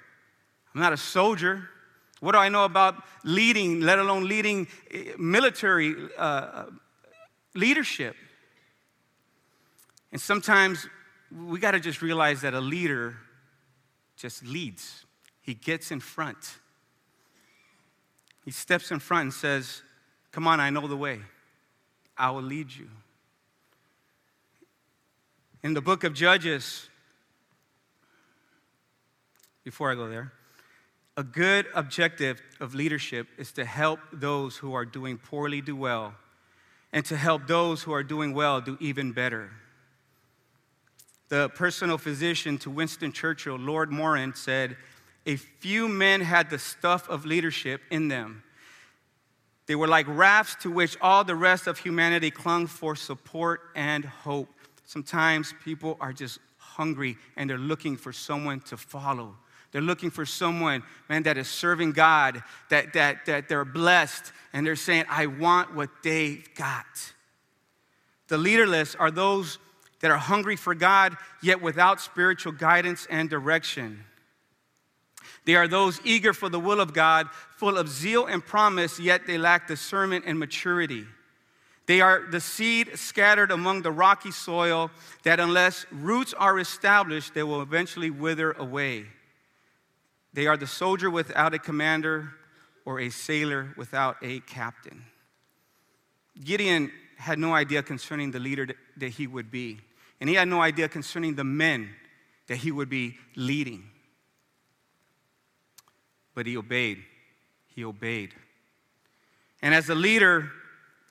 I'm 0.75 0.81
not 0.81 0.93
a 0.93 0.97
soldier. 0.97 1.69
What 2.21 2.33
do 2.33 2.39
I 2.39 2.49
know 2.49 2.65
about 2.65 3.03
leading, 3.23 3.81
let 3.81 3.99
alone 3.99 4.27
leading 4.27 4.67
eh, 4.91 5.13
military 5.19 5.95
uh, 6.19 6.65
leadership? 7.55 8.17
And 10.11 10.21
sometimes 10.21 10.89
we 11.31 11.59
got 11.61 11.73
to 11.73 11.81
just 11.81 12.03
realize 12.03 12.41
that 12.41 12.55
a 12.55 12.61
leader 12.61 13.17
just 14.17 14.45
leads. 14.45 15.05
He 15.41 15.55
gets 15.55 15.91
in 15.91 16.01
front. 16.01 16.59
He 18.45 18.51
steps 18.51 18.91
in 18.91 18.99
front 18.99 19.23
and 19.25 19.33
says, 19.33 19.83
Come 20.33 20.47
on, 20.47 20.61
I 20.61 20.71
know 20.71 20.87
the 20.87 20.97
way. 20.97 21.21
I 22.17 22.31
will 22.31 22.43
lead 22.43 22.75
you. 22.75 22.89
In 25.63 25.75
the 25.75 25.81
book 25.81 26.05
of 26.05 26.15
Judges, 26.15 26.89
before 29.65 29.91
I 29.91 29.95
go 29.95 30.09
there, 30.09 30.33
a 31.17 31.23
good 31.23 31.67
objective 31.75 32.43
of 32.61 32.75
leadership 32.75 33.29
is 33.39 33.53
to 33.53 33.65
help 33.65 34.01
those 34.13 34.57
who 34.57 34.75
are 34.75 34.85
doing 34.85 35.17
poorly 35.17 35.61
do 35.61 35.77
well, 35.77 36.15
and 36.93 37.05
to 37.07 37.17
help 37.17 37.47
those 37.47 37.83
who 37.83 37.93
are 37.93 38.03
doing 38.03 38.35
well 38.35 38.61
do 38.61 38.77
even 38.81 39.13
better 39.13 39.51
the 41.29 41.49
personal 41.51 41.99
physician 41.99 42.59
to 42.59 42.71
Winston 42.71 43.13
Churchill, 43.13 43.57
Lord 43.57 43.91
Moran, 43.91 44.35
said, 44.35 44.77
A 45.27 45.37
few 45.37 45.89
men 45.89 46.21
had 46.21 46.51
the 46.51 46.59
stuff 46.59 47.09
of 47.09 47.25
leadership 47.25 47.81
in 47.91 48.09
them. 48.09 48.43
They 49.67 49.75
were 49.75 49.89
like 49.89 50.07
rafts 50.09 50.57
to 50.63 50.71
which 50.71 50.97
all 51.01 51.25
the 51.25 51.35
rest 51.35 51.67
of 51.67 51.79
humanity 51.79 52.31
clung 52.31 52.67
for 52.67 52.95
support 52.95 53.63
and 53.75 54.05
hope. 54.05 54.49
Sometimes 54.85 55.55
people 55.65 55.97
are 56.01 56.13
just 56.13 56.39
hungry 56.59 57.17
and 57.37 57.49
they're 57.49 57.57
looking 57.57 57.97
for 57.97 58.13
someone 58.13 58.61
to 58.61 58.77
follow. 58.77 59.37
They're 59.73 59.83
looking 59.83 60.11
for 60.11 60.25
someone, 60.25 60.85
man, 61.09 61.25
that 61.25 61.37
is 61.37 61.49
serving 61.49 61.93
God, 61.93 62.43
that, 62.69 62.93
that, 62.93 63.27
that 63.27 63.49
they're 63.49 63.65
blessed, 63.65 64.33
and 64.53 64.65
they're 64.65 64.77
saying, 64.77 65.07
I 65.09 65.27
want 65.27 65.75
what 65.75 65.91
they've 66.05 66.47
got. 66.55 66.87
The 68.29 68.39
leaderless 68.39 68.95
are 68.95 69.11
those 69.11 69.59
that 70.05 70.11
are 70.11 70.19
hungry 70.19 70.55
for 70.55 70.75
God, 70.75 71.17
yet 71.43 71.63
without 71.63 71.99
spiritual 71.99 72.53
guidance 72.53 73.07
and 73.09 73.31
direction. 73.31 74.05
They 75.47 75.55
are 75.55 75.67
those 75.67 75.99
eager 76.05 76.35
for 76.35 76.51
the 76.51 76.61
will 76.61 76.79
of 76.79 76.93
God, 76.93 77.31
full 77.57 77.79
of 77.79 77.89
zeal 77.89 78.27
and 78.27 78.45
promise, 78.45 79.01
yet 79.01 79.27
they 79.27 79.39
lack 79.39 79.67
discernment 79.67 80.27
and 80.27 80.39
maturity. 80.39 81.07
They 81.87 82.03
are 82.03 82.23
the 82.31 82.43
seed 82.43 82.99
scattered 82.99 83.51
among 83.51 83.81
the 83.81 83.93
rocky 83.93 84.31
soil 84.31 84.91
that, 85.23 85.41
unless 85.41 85.87
roots 85.91 86.35
are 86.35 86.59
established, 86.59 87.33
they 87.33 87.43
will 87.43 87.63
eventually 87.63 88.11
wither 88.11 88.53
away. 88.53 89.07
They 90.35 90.47
are 90.47 90.59
the 90.59 90.67
soldier 90.67 91.09
without 91.09 91.55
a 91.55 91.59
commander 91.59 92.29
or 92.85 93.01
a 93.01 93.09
sailor 93.09 93.73
without 93.79 94.19
a 94.21 94.41
captain. 94.41 95.07
Gideon 96.45 96.93
had 97.17 97.39
no 97.39 97.55
idea 97.55 97.83
concerning 97.83 98.33
the 98.33 98.39
leader 98.39 98.69
that 98.99 99.09
he 99.09 99.27
would 99.27 99.51
be, 99.51 99.81
and 100.21 100.29
he 100.29 100.37
had 100.37 100.49
no 100.49 100.61
idea 100.61 100.89
concerning 100.89 101.35
the 101.35 101.45
men 101.45 101.91
that 102.47 102.57
he 102.57 102.71
would 102.71 102.89
be 102.89 103.17
leading. 103.37 103.85
But 106.35 106.47
he 106.47 106.57
obeyed. 106.57 107.03
He 107.75 107.85
obeyed. 107.85 108.35
And 109.63 109.75
as 109.75 109.89
a 109.89 109.95
leader 109.95 110.51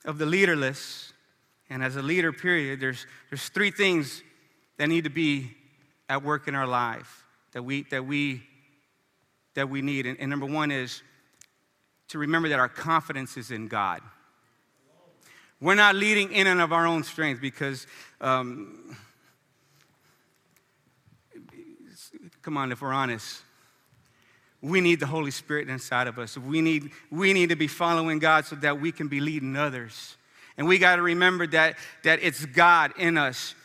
of 0.06 0.18
the 0.18 0.26
leaderless, 0.26 1.14
and 1.70 1.84
as 1.84 1.96
a 1.96 2.02
leader, 2.02 2.32
period, 2.32 2.80
there's, 2.80 3.08
there's 3.30 3.50
three 3.50 3.72
things 3.72 4.22
that 4.78 4.88
need 4.88 5.06
to 5.06 5.10
be 5.10 5.52
at 6.10 6.24
work 6.24 6.48
in 6.48 6.56
our 6.56 6.68
life 6.68 7.24
that 7.54 7.64
we, 7.64 7.84
that 7.84 8.06
we, 8.06 8.44
that 9.56 9.70
we 9.70 9.82
need. 9.82 10.06
And, 10.06 10.20
and 10.20 10.30
number 10.30 10.46
one 10.46 10.72
is 10.72 11.02
to 12.10 12.20
remember 12.20 12.50
that 12.50 12.60
our 12.60 12.70
confidence 12.70 13.38
is 13.38 13.50
in 13.50 13.68
God. 13.68 14.02
We're 15.64 15.76
not 15.76 15.96
leading 15.96 16.34
in 16.34 16.46
and 16.48 16.60
of 16.60 16.74
our 16.74 16.86
own 16.86 17.06
strength 17.06 17.40
because, 17.40 17.88
um, 18.20 18.98
come 22.42 22.58
on, 22.58 22.74
if 22.74 22.82
we're 22.82 22.92
honest, 22.92 23.42
we 24.62 24.82
need 24.82 25.00
the 25.00 25.06
Holy 25.06 25.32
Spirit 25.32 25.70
inside 25.70 26.08
of 26.08 26.20
us. 26.20 26.38
We 26.38 26.60
need, 26.60 26.92
we 27.10 27.32
need 27.32 27.48
to 27.48 27.56
be 27.56 27.68
following 27.68 28.20
God 28.20 28.44
so 28.44 28.58
that 28.58 28.82
we 28.82 28.92
can 28.92 29.08
be 29.08 29.22
leading 29.22 29.56
others. 29.56 30.18
And 30.58 30.68
we 30.68 30.80
got 30.80 30.98
to 30.98 31.02
remember 31.02 31.48
that, 31.48 31.78
that 32.04 32.20
it's 32.22 32.46
God 32.46 32.92
in 33.00 33.18
us. 33.18 33.56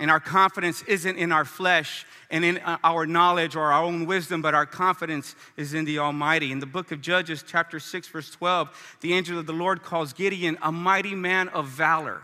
And 0.00 0.10
our 0.10 0.18
confidence 0.18 0.82
isn't 0.88 1.16
in 1.16 1.30
our 1.30 1.44
flesh 1.44 2.06
and 2.30 2.42
in 2.42 2.56
uh, 2.58 2.78
our 2.82 3.06
knowledge 3.06 3.54
or 3.54 3.70
our 3.70 3.84
own 3.84 4.06
wisdom, 4.06 4.40
but 4.40 4.54
our 4.54 4.64
confidence 4.64 5.36
is 5.58 5.74
in 5.74 5.84
the 5.84 5.98
Almighty. 5.98 6.50
In 6.52 6.58
the 6.58 6.66
book 6.66 6.90
of 6.90 7.02
Judges, 7.02 7.44
chapter 7.46 7.78
6, 7.78 8.08
verse 8.08 8.30
12, 8.30 8.96
the 9.02 9.12
angel 9.12 9.38
of 9.38 9.44
the 9.44 9.52
Lord 9.52 9.82
calls 9.82 10.14
Gideon 10.14 10.56
a 10.62 10.72
mighty 10.72 11.14
man 11.14 11.50
of 11.50 11.68
valor. 11.68 12.22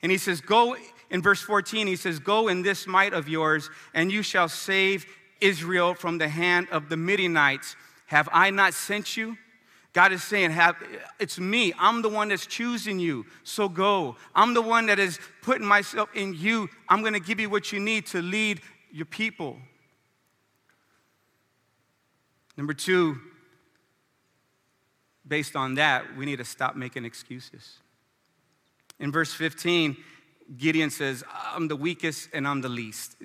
And 0.00 0.10
he 0.10 0.16
says, 0.16 0.40
Go, 0.40 0.74
in 1.10 1.20
verse 1.20 1.42
14, 1.42 1.86
he 1.86 1.96
says, 1.96 2.18
Go 2.18 2.48
in 2.48 2.62
this 2.62 2.86
might 2.86 3.12
of 3.12 3.28
yours, 3.28 3.68
and 3.92 4.10
you 4.10 4.22
shall 4.22 4.48
save 4.48 5.04
Israel 5.42 5.92
from 5.92 6.16
the 6.16 6.28
hand 6.28 6.66
of 6.70 6.88
the 6.88 6.96
Midianites. 6.96 7.76
Have 8.06 8.30
I 8.32 8.48
not 8.48 8.72
sent 8.72 9.18
you? 9.18 9.36
God 9.96 10.12
is 10.12 10.22
saying, 10.22 10.50
have, 10.50 10.76
It's 11.18 11.38
me. 11.38 11.72
I'm 11.78 12.02
the 12.02 12.10
one 12.10 12.28
that's 12.28 12.44
choosing 12.44 12.98
you. 12.98 13.24
So 13.44 13.66
go. 13.66 14.16
I'm 14.34 14.52
the 14.52 14.60
one 14.60 14.84
that 14.88 14.98
is 14.98 15.18
putting 15.40 15.66
myself 15.66 16.10
in 16.14 16.34
you. 16.34 16.68
I'm 16.86 17.00
going 17.00 17.14
to 17.14 17.18
give 17.18 17.40
you 17.40 17.48
what 17.48 17.72
you 17.72 17.80
need 17.80 18.04
to 18.08 18.20
lead 18.20 18.60
your 18.92 19.06
people. 19.06 19.56
Number 22.58 22.74
two, 22.74 23.16
based 25.26 25.56
on 25.56 25.76
that, 25.76 26.14
we 26.14 26.26
need 26.26 26.36
to 26.36 26.44
stop 26.44 26.76
making 26.76 27.06
excuses. 27.06 27.78
In 29.00 29.10
verse 29.10 29.32
15, 29.32 29.96
Gideon 30.58 30.90
says, 30.90 31.24
I'm 31.54 31.68
the 31.68 31.76
weakest 31.76 32.28
and 32.34 32.46
I'm 32.46 32.60
the 32.60 32.68
least. 32.68 33.16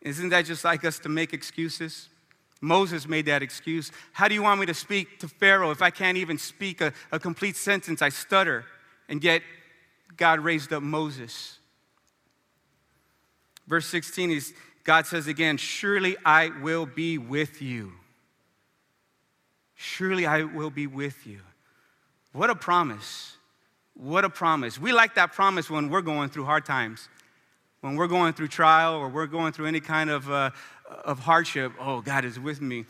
Isn't 0.00 0.28
that 0.28 0.44
just 0.44 0.64
like 0.64 0.84
us 0.84 1.00
to 1.00 1.08
make 1.08 1.32
excuses? 1.32 2.08
Moses 2.62 3.08
made 3.08 3.26
that 3.26 3.42
excuse. 3.42 3.90
How 4.12 4.28
do 4.28 4.34
you 4.34 4.42
want 4.42 4.60
me 4.60 4.66
to 4.66 4.74
speak 4.74 5.18
to 5.18 5.28
Pharaoh 5.28 5.72
if 5.72 5.82
I 5.82 5.90
can't 5.90 6.16
even 6.16 6.38
speak 6.38 6.80
a, 6.80 6.92
a 7.10 7.18
complete 7.18 7.56
sentence? 7.56 8.00
I 8.00 8.08
stutter. 8.08 8.64
And 9.08 9.22
yet, 9.22 9.42
God 10.16 10.38
raised 10.40 10.72
up 10.72 10.82
Moses. 10.82 11.58
Verse 13.66 13.86
16 13.86 14.30
is 14.30 14.54
God 14.84 15.06
says 15.06 15.26
again, 15.26 15.56
Surely 15.56 16.16
I 16.24 16.50
will 16.62 16.86
be 16.86 17.18
with 17.18 17.60
you. 17.60 17.92
Surely 19.74 20.24
I 20.24 20.44
will 20.44 20.70
be 20.70 20.86
with 20.86 21.26
you. 21.26 21.40
What 22.32 22.48
a 22.48 22.54
promise. 22.54 23.36
What 23.94 24.24
a 24.24 24.30
promise. 24.30 24.78
We 24.78 24.92
like 24.92 25.16
that 25.16 25.32
promise 25.32 25.68
when 25.68 25.90
we're 25.90 26.00
going 26.00 26.30
through 26.30 26.44
hard 26.44 26.64
times 26.64 27.08
when 27.82 27.96
we're 27.96 28.06
going 28.06 28.32
through 28.32 28.46
trial 28.46 28.94
or 28.94 29.08
we're 29.08 29.26
going 29.26 29.52
through 29.52 29.66
any 29.66 29.80
kind 29.80 30.08
of, 30.08 30.30
uh, 30.30 30.50
of 31.04 31.20
hardship, 31.20 31.72
oh, 31.80 32.00
God 32.00 32.24
is 32.24 32.38
with 32.38 32.60
me. 32.60 32.84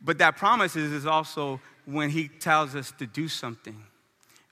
But 0.00 0.18
that 0.18 0.36
promise 0.36 0.76
is, 0.76 0.92
is 0.92 1.06
also 1.06 1.60
when 1.84 2.10
He 2.10 2.28
tells 2.28 2.74
us 2.74 2.92
to 2.98 3.06
do 3.06 3.28
something, 3.28 3.82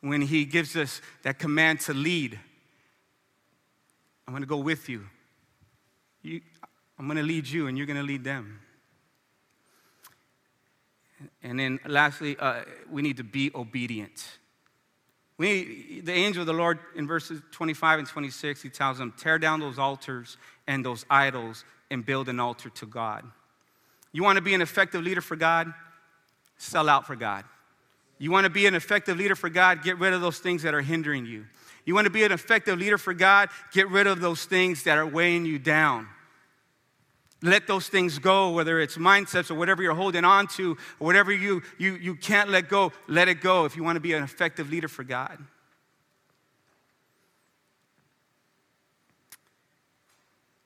when 0.01 0.23
He 0.23 0.45
gives 0.45 0.77
us 0.77 1.01
that 1.23 1.39
command 1.39 1.81
to 1.81 1.95
lead. 1.95 2.39
I'm 4.27 4.33
going 4.33 4.43
to 4.43 4.49
go 4.49 4.59
with 4.59 4.89
you. 4.89 5.05
you 6.23 6.41
I'm 6.99 7.07
going 7.07 7.19
to 7.19 7.23
lead 7.23 7.47
you, 7.47 7.67
and 7.67 7.77
you're 7.77 7.87
going 7.87 7.99
to 7.99 8.07
lead 8.07 8.25
them. 8.25 8.61
And 11.43 11.59
then 11.59 11.81
lastly, 11.87 12.37
uh, 12.39 12.63
we 12.91 13.03
need 13.03 13.17
to 13.19 13.25
be 13.25 13.51
obedient. 13.55 14.39
We, 15.37 16.01
the 16.01 16.13
angel 16.13 16.43
of 16.43 16.47
the 16.47 16.53
Lord 16.53 16.79
in 16.95 17.07
verses 17.07 17.41
25 17.51 18.01
and 18.01 18.09
26, 18.09 18.63
he 18.63 18.69
tells 18.69 18.99
them, 18.99 19.13
tear 19.17 19.39
down 19.39 19.61
those 19.61 19.79
altars 19.79 20.37
and 20.67 20.85
those 20.85 21.05
idols 21.11 21.65
and 21.95 22.05
build 22.05 22.29
an 22.29 22.39
altar 22.39 22.69
to 22.69 22.87
God. 22.87 23.25
You 24.13 24.23
want 24.23 24.37
to 24.37 24.43
be 24.43 24.53
an 24.53 24.61
effective 24.61 25.03
leader 25.03 25.23
for 25.23 25.37
God? 25.37 25.73
Sell 26.59 26.89
out 26.89 27.07
for 27.07 27.17
God. 27.17 27.45
You 28.19 28.31
want 28.31 28.45
to 28.45 28.51
be 28.51 28.67
an 28.67 28.75
effective 28.75 29.17
leader 29.17 29.35
for 29.35 29.49
God? 29.49 29.83
Get 29.83 29.99
rid 29.99 30.13
of 30.13 30.21
those 30.21 30.39
things 30.39 30.63
that 30.63 30.75
are 30.75 30.83
hindering 30.83 31.25
you. 31.25 31.47
You 31.85 31.95
want 31.95 32.05
to 32.07 32.11
be 32.11 32.25
an 32.25 32.33
effective 32.33 32.79
leader 32.79 32.99
for 32.99 33.15
God? 33.15 33.49
Get 33.73 33.89
rid 33.89 34.07
of 34.07 34.21
those 34.21 34.45
things 34.45 34.83
that 34.85 34.99
are 34.99 35.07
weighing 35.07 35.47
you 35.47 35.59
down. 35.59 36.09
Let 37.43 37.67
those 37.67 37.89
things 37.89 38.19
go, 38.19 38.53
whether 38.53 38.81
it's 38.81 38.97
mindsets 38.97 39.51
or 39.51 39.55
whatever 39.55 39.83
you're 39.83 39.95
holding 39.95 40.25
on 40.25 40.47
to, 40.57 40.79
or 40.99 41.07
whatever 41.07 41.33
you, 41.33 41.63
you, 41.79 41.95
you 41.95 42.15
can't 42.15 42.49
let 42.49 42.69
go, 42.69 42.93
let 43.07 43.29
it 43.29 43.41
go 43.41 43.67
if 43.67 43.77
you 43.77 43.85
want 43.85 43.97
to 43.97 44.01
be 44.01 44.15
an 44.15 44.23
effective 44.23 44.71
leader 44.71 44.89
for 44.89 45.05
God. 45.05 45.39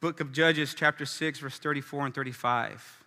Book 0.00 0.20
of 0.20 0.32
Judges, 0.32 0.74
chapter 0.74 1.04
6, 1.04 1.40
verse 1.40 1.58
34 1.58 2.06
and 2.06 2.14
35. 2.14 3.04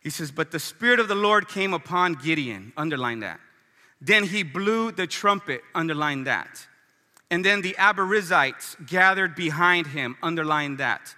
He 0.00 0.10
says, 0.10 0.30
But 0.30 0.52
the 0.52 0.60
Spirit 0.60 1.00
of 1.00 1.08
the 1.08 1.14
Lord 1.16 1.48
came 1.48 1.74
upon 1.74 2.14
Gideon, 2.14 2.72
underline 2.76 3.20
that. 3.20 3.40
Then 4.00 4.24
he 4.24 4.42
blew 4.42 4.92
the 4.92 5.06
trumpet, 5.06 5.62
underline 5.74 6.24
that. 6.24 6.66
And 7.30 7.44
then 7.44 7.62
the 7.62 7.74
Abiezrites 7.78 8.86
gathered 8.86 9.34
behind 9.34 9.88
him, 9.88 10.16
underline 10.22 10.76
that. 10.76 11.14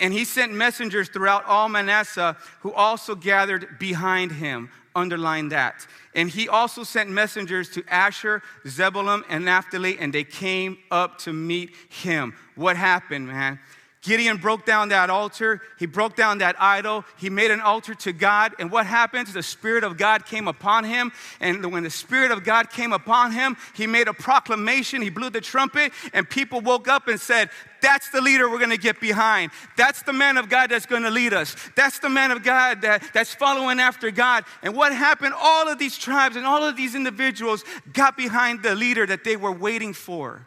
And 0.00 0.12
he 0.12 0.24
sent 0.24 0.52
messengers 0.52 1.08
throughout 1.08 1.44
all 1.44 1.68
Manasseh 1.68 2.36
who 2.60 2.72
also 2.72 3.14
gathered 3.14 3.78
behind 3.78 4.32
him. 4.32 4.70
Underline 4.94 5.48
that. 5.50 5.86
And 6.14 6.28
he 6.28 6.48
also 6.48 6.84
sent 6.84 7.08
messengers 7.08 7.70
to 7.70 7.84
Asher, 7.88 8.42
Zebulun, 8.66 9.24
and 9.30 9.44
Naphtali, 9.46 9.98
and 9.98 10.12
they 10.12 10.24
came 10.24 10.76
up 10.90 11.18
to 11.20 11.32
meet 11.32 11.70
him. 11.88 12.34
What 12.56 12.76
happened, 12.76 13.26
man? 13.28 13.58
Gideon 14.02 14.36
broke 14.36 14.66
down 14.66 14.88
that 14.88 15.10
altar. 15.10 15.62
He 15.78 15.86
broke 15.86 16.16
down 16.16 16.38
that 16.38 16.60
idol. 16.60 17.04
He 17.18 17.30
made 17.30 17.52
an 17.52 17.60
altar 17.60 17.94
to 17.94 18.12
God. 18.12 18.52
And 18.58 18.68
what 18.68 18.84
happened? 18.84 19.28
The 19.28 19.44
Spirit 19.44 19.84
of 19.84 19.96
God 19.96 20.26
came 20.26 20.48
upon 20.48 20.82
him. 20.82 21.12
And 21.40 21.72
when 21.72 21.84
the 21.84 21.90
Spirit 21.90 22.32
of 22.32 22.42
God 22.42 22.68
came 22.68 22.92
upon 22.92 23.30
him, 23.30 23.56
he 23.74 23.86
made 23.86 24.08
a 24.08 24.12
proclamation. 24.12 25.02
He 25.02 25.10
blew 25.10 25.30
the 25.30 25.40
trumpet, 25.40 25.92
and 26.12 26.28
people 26.28 26.60
woke 26.60 26.88
up 26.88 27.06
and 27.06 27.20
said, 27.20 27.50
That's 27.80 28.10
the 28.10 28.20
leader 28.20 28.50
we're 28.50 28.58
going 28.58 28.70
to 28.70 28.76
get 28.76 29.00
behind. 29.00 29.52
That's 29.76 30.02
the 30.02 30.12
man 30.12 30.36
of 30.36 30.48
God 30.48 30.70
that's 30.70 30.86
going 30.86 31.04
to 31.04 31.10
lead 31.10 31.32
us. 31.32 31.54
That's 31.76 32.00
the 32.00 32.10
man 32.10 32.32
of 32.32 32.42
God 32.42 32.82
that, 32.82 33.04
that's 33.14 33.32
following 33.32 33.78
after 33.78 34.10
God. 34.10 34.44
And 34.64 34.74
what 34.74 34.92
happened? 34.92 35.34
All 35.38 35.68
of 35.68 35.78
these 35.78 35.96
tribes 35.96 36.34
and 36.34 36.44
all 36.44 36.64
of 36.64 36.76
these 36.76 36.96
individuals 36.96 37.64
got 37.92 38.16
behind 38.16 38.64
the 38.64 38.74
leader 38.74 39.06
that 39.06 39.22
they 39.22 39.36
were 39.36 39.52
waiting 39.52 39.92
for. 39.92 40.44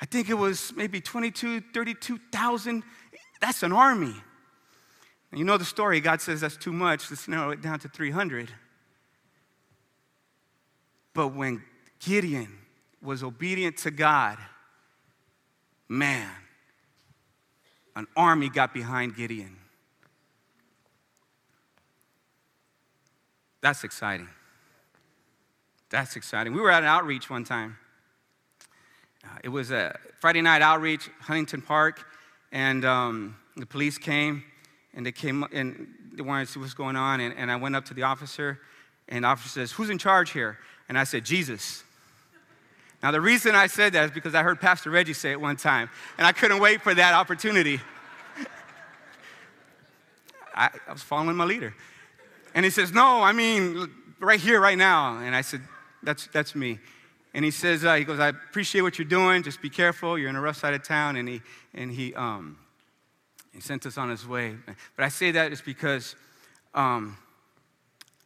I 0.00 0.06
think 0.06 0.28
it 0.28 0.34
was 0.34 0.72
maybe 0.76 1.00
22, 1.00 1.62
32,000. 1.72 2.82
That's 3.40 3.62
an 3.62 3.72
army. 3.72 4.14
And 5.30 5.38
you 5.38 5.44
know 5.44 5.56
the 5.56 5.64
story. 5.64 6.00
God 6.00 6.20
says 6.20 6.40
that's 6.40 6.56
too 6.56 6.72
much. 6.72 7.10
Let's 7.10 7.28
narrow 7.28 7.50
it 7.50 7.60
down 7.60 7.78
to 7.80 7.88
300. 7.88 8.52
But 11.12 11.28
when 11.28 11.62
Gideon 12.00 12.58
was 13.00 13.22
obedient 13.22 13.78
to 13.78 13.90
God, 13.90 14.38
man, 15.88 16.30
an 17.96 18.06
army 18.16 18.48
got 18.48 18.74
behind 18.74 19.16
Gideon. 19.16 19.56
That's 23.60 23.84
exciting. 23.84 24.28
That's 25.90 26.16
exciting. 26.16 26.52
We 26.52 26.60
were 26.60 26.70
at 26.70 26.82
an 26.82 26.88
outreach 26.88 27.30
one 27.30 27.44
time 27.44 27.78
it 29.42 29.48
was 29.48 29.70
a 29.70 29.98
Friday 30.20 30.40
night 30.40 30.62
outreach, 30.62 31.10
Huntington 31.20 31.62
Park, 31.62 32.06
and 32.52 32.84
um, 32.84 33.36
the 33.56 33.66
police 33.66 33.98
came 33.98 34.44
and 34.94 35.04
they 35.04 35.12
came 35.12 35.44
and 35.52 35.88
they 36.14 36.22
wanted 36.22 36.46
to 36.46 36.52
see 36.52 36.60
what's 36.60 36.74
going 36.74 36.96
on. 36.96 37.20
And, 37.20 37.34
and 37.36 37.50
I 37.50 37.56
went 37.56 37.76
up 37.76 37.84
to 37.86 37.94
the 37.94 38.04
officer, 38.04 38.60
and 39.08 39.24
the 39.24 39.28
officer 39.28 39.48
says, 39.48 39.72
Who's 39.72 39.90
in 39.90 39.98
charge 39.98 40.30
here? 40.30 40.58
And 40.88 40.98
I 40.98 41.04
said, 41.04 41.24
Jesus. 41.24 41.82
Now, 43.02 43.10
the 43.10 43.20
reason 43.20 43.54
I 43.54 43.66
said 43.66 43.92
that 43.92 44.06
is 44.06 44.10
because 44.12 44.34
I 44.34 44.42
heard 44.42 44.60
Pastor 44.60 44.90
Reggie 44.90 45.12
say 45.12 45.32
it 45.32 45.40
one 45.40 45.56
time, 45.56 45.90
and 46.16 46.26
I 46.26 46.32
couldn't 46.32 46.58
wait 46.58 46.80
for 46.80 46.94
that 46.94 47.12
opportunity. 47.12 47.80
I, 50.54 50.70
I 50.88 50.92
was 50.92 51.02
following 51.02 51.36
my 51.36 51.44
leader. 51.44 51.74
And 52.54 52.64
he 52.64 52.70
says, 52.70 52.92
No, 52.92 53.22
I 53.22 53.32
mean, 53.32 53.90
right 54.20 54.40
here, 54.40 54.60
right 54.60 54.78
now. 54.78 55.18
And 55.18 55.34
I 55.34 55.42
said, 55.42 55.60
That's, 56.02 56.28
that's 56.28 56.54
me. 56.54 56.78
And 57.34 57.44
he 57.44 57.50
says, 57.50 57.84
uh, 57.84 57.96
He 57.96 58.04
goes, 58.04 58.20
I 58.20 58.28
appreciate 58.28 58.82
what 58.82 58.98
you're 58.98 59.08
doing. 59.08 59.42
Just 59.42 59.60
be 59.60 59.68
careful. 59.68 60.16
You're 60.16 60.30
in 60.30 60.36
a 60.36 60.40
rough 60.40 60.56
side 60.56 60.72
of 60.72 60.84
town. 60.84 61.16
And 61.16 61.28
he, 61.28 61.42
and 61.74 61.90
he, 61.90 62.14
um, 62.14 62.56
he 63.52 63.60
sent 63.60 63.84
us 63.86 63.98
on 63.98 64.08
his 64.08 64.26
way. 64.26 64.56
But 64.96 65.04
I 65.04 65.08
say 65.08 65.32
that 65.32 65.52
is 65.52 65.60
because 65.60 66.14
um, 66.74 67.18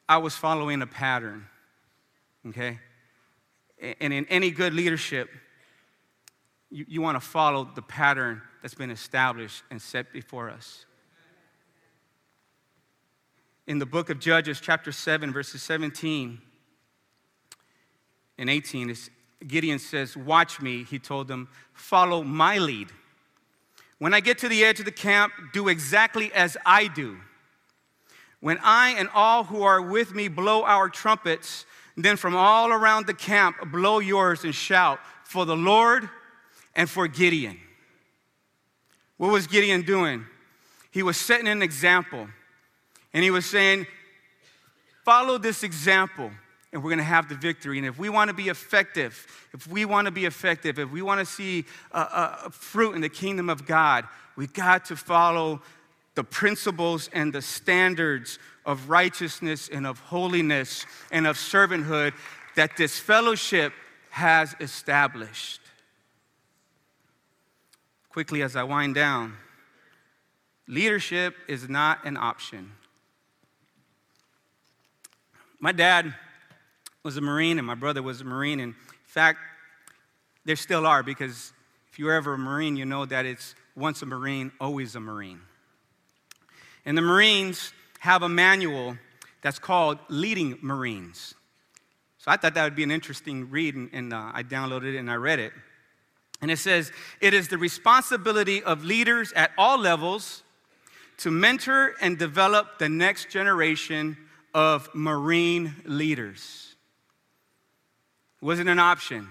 I 0.06 0.18
was 0.18 0.34
following 0.34 0.82
a 0.82 0.86
pattern, 0.86 1.46
okay? 2.48 2.78
And 4.00 4.12
in 4.12 4.26
any 4.26 4.50
good 4.50 4.74
leadership, 4.74 5.30
you, 6.70 6.84
you 6.86 7.00
want 7.00 7.16
to 7.16 7.26
follow 7.26 7.68
the 7.74 7.82
pattern 7.82 8.42
that's 8.60 8.74
been 8.74 8.90
established 8.90 9.62
and 9.70 9.80
set 9.80 10.12
before 10.12 10.50
us. 10.50 10.84
In 13.66 13.78
the 13.78 13.86
book 13.86 14.10
of 14.10 14.18
Judges, 14.18 14.60
chapter 14.60 14.92
7, 14.92 15.32
verses 15.32 15.62
17 15.62 16.40
and 18.38 18.48
18, 18.48 18.94
Gideon 19.46 19.78
says, 19.78 20.16
Watch 20.16 20.60
me, 20.60 20.84
he 20.84 20.98
told 20.98 21.28
them, 21.28 21.48
follow 21.72 22.22
my 22.22 22.58
lead. 22.58 22.88
When 23.98 24.14
I 24.14 24.20
get 24.20 24.38
to 24.38 24.48
the 24.48 24.64
edge 24.64 24.78
of 24.78 24.84
the 24.84 24.92
camp, 24.92 25.32
do 25.52 25.68
exactly 25.68 26.32
as 26.32 26.56
I 26.64 26.86
do. 26.86 27.18
When 28.40 28.58
I 28.62 28.90
and 28.90 29.08
all 29.12 29.44
who 29.44 29.62
are 29.62 29.82
with 29.82 30.14
me 30.14 30.28
blow 30.28 30.62
our 30.62 30.88
trumpets, 30.88 31.66
then 31.96 32.16
from 32.16 32.36
all 32.36 32.70
around 32.70 33.06
the 33.06 33.14
camp, 33.14 33.56
blow 33.72 33.98
yours 33.98 34.44
and 34.44 34.54
shout 34.54 35.00
for 35.24 35.44
the 35.44 35.56
Lord 35.56 36.08
and 36.76 36.88
for 36.88 37.08
Gideon. 37.08 37.58
What 39.16 39.32
was 39.32 39.48
Gideon 39.48 39.82
doing? 39.82 40.24
He 40.92 41.02
was 41.02 41.16
setting 41.16 41.48
an 41.48 41.60
example. 41.60 42.28
And 43.12 43.24
he 43.24 43.30
was 43.30 43.46
saying, 43.46 43.86
Follow 45.04 45.38
this 45.38 45.62
example, 45.62 46.30
and 46.72 46.82
we're 46.82 46.90
going 46.90 46.98
to 46.98 47.04
have 47.04 47.28
the 47.28 47.34
victory. 47.34 47.78
And 47.78 47.86
if 47.86 47.98
we 47.98 48.08
want 48.08 48.28
to 48.28 48.34
be 48.34 48.48
effective, 48.48 49.26
if 49.54 49.66
we 49.66 49.84
want 49.84 50.06
to 50.06 50.10
be 50.10 50.26
effective, 50.26 50.78
if 50.78 50.90
we 50.90 51.02
want 51.02 51.20
to 51.20 51.26
see 51.26 51.64
a, 51.92 52.00
a 52.44 52.50
fruit 52.50 52.94
in 52.94 53.00
the 53.00 53.08
kingdom 53.08 53.48
of 53.48 53.66
God, 53.66 54.04
we 54.36 54.46
got 54.46 54.84
to 54.86 54.96
follow 54.96 55.62
the 56.14 56.24
principles 56.24 57.08
and 57.12 57.32
the 57.32 57.42
standards 57.42 58.38
of 58.66 58.90
righteousness 58.90 59.70
and 59.72 59.86
of 59.86 59.98
holiness 60.00 60.84
and 61.10 61.26
of 61.26 61.36
servanthood 61.36 62.12
that 62.54 62.76
this 62.76 62.98
fellowship 62.98 63.72
has 64.10 64.54
established. 64.60 65.60
Quickly, 68.10 68.42
as 68.42 68.56
I 68.56 68.64
wind 68.64 68.94
down, 68.94 69.34
leadership 70.66 71.34
is 71.46 71.68
not 71.68 72.04
an 72.04 72.16
option. 72.16 72.72
My 75.60 75.72
dad 75.72 76.14
was 77.02 77.16
a 77.16 77.20
Marine 77.20 77.58
and 77.58 77.66
my 77.66 77.74
brother 77.74 78.02
was 78.02 78.20
a 78.20 78.24
Marine. 78.24 78.60
And 78.60 78.74
in 78.74 79.04
fact, 79.04 79.38
there 80.44 80.56
still 80.56 80.86
are 80.86 81.02
because 81.02 81.52
if 81.90 81.98
you're 81.98 82.12
ever 82.12 82.34
a 82.34 82.38
Marine, 82.38 82.76
you 82.76 82.84
know 82.84 83.04
that 83.06 83.26
it's 83.26 83.54
once 83.76 84.02
a 84.02 84.06
Marine, 84.06 84.52
always 84.60 84.94
a 84.94 85.00
Marine. 85.00 85.40
And 86.84 86.96
the 86.96 87.02
Marines 87.02 87.72
have 88.00 88.22
a 88.22 88.28
manual 88.28 88.96
that's 89.42 89.58
called 89.58 89.98
Leading 90.08 90.58
Marines. 90.62 91.34
So 92.18 92.30
I 92.30 92.36
thought 92.36 92.54
that 92.54 92.64
would 92.64 92.74
be 92.74 92.82
an 92.82 92.90
interesting 92.90 93.50
read, 93.50 93.74
and, 93.74 93.90
and 93.92 94.12
uh, 94.12 94.30
I 94.34 94.42
downloaded 94.42 94.94
it 94.94 94.98
and 94.98 95.10
I 95.10 95.14
read 95.14 95.38
it. 95.38 95.52
And 96.40 96.50
it 96.50 96.58
says, 96.58 96.92
It 97.20 97.34
is 97.34 97.48
the 97.48 97.58
responsibility 97.58 98.62
of 98.62 98.84
leaders 98.84 99.32
at 99.32 99.52
all 99.58 99.78
levels 99.78 100.42
to 101.18 101.30
mentor 101.30 101.94
and 102.00 102.18
develop 102.18 102.78
the 102.78 102.88
next 102.88 103.30
generation 103.30 104.16
of 104.54 104.88
Marine 104.94 105.74
leaders. 105.84 106.76
Wasn't 108.40 108.68
an 108.68 108.78
option. 108.78 109.24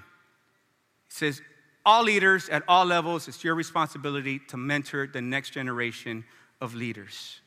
He 1.08 1.14
says, 1.14 1.42
all 1.86 2.04
leaders 2.04 2.50
at 2.50 2.64
all 2.68 2.86
levels, 2.86 3.28
it's 3.28 3.44
your 3.44 3.56
responsibility 3.56 4.40
to 4.50 4.58
mentor 4.58 5.08
the 5.08 5.22
next 5.22 5.52
generation 5.52 6.26
of 6.60 6.76
leaders. 6.76 7.40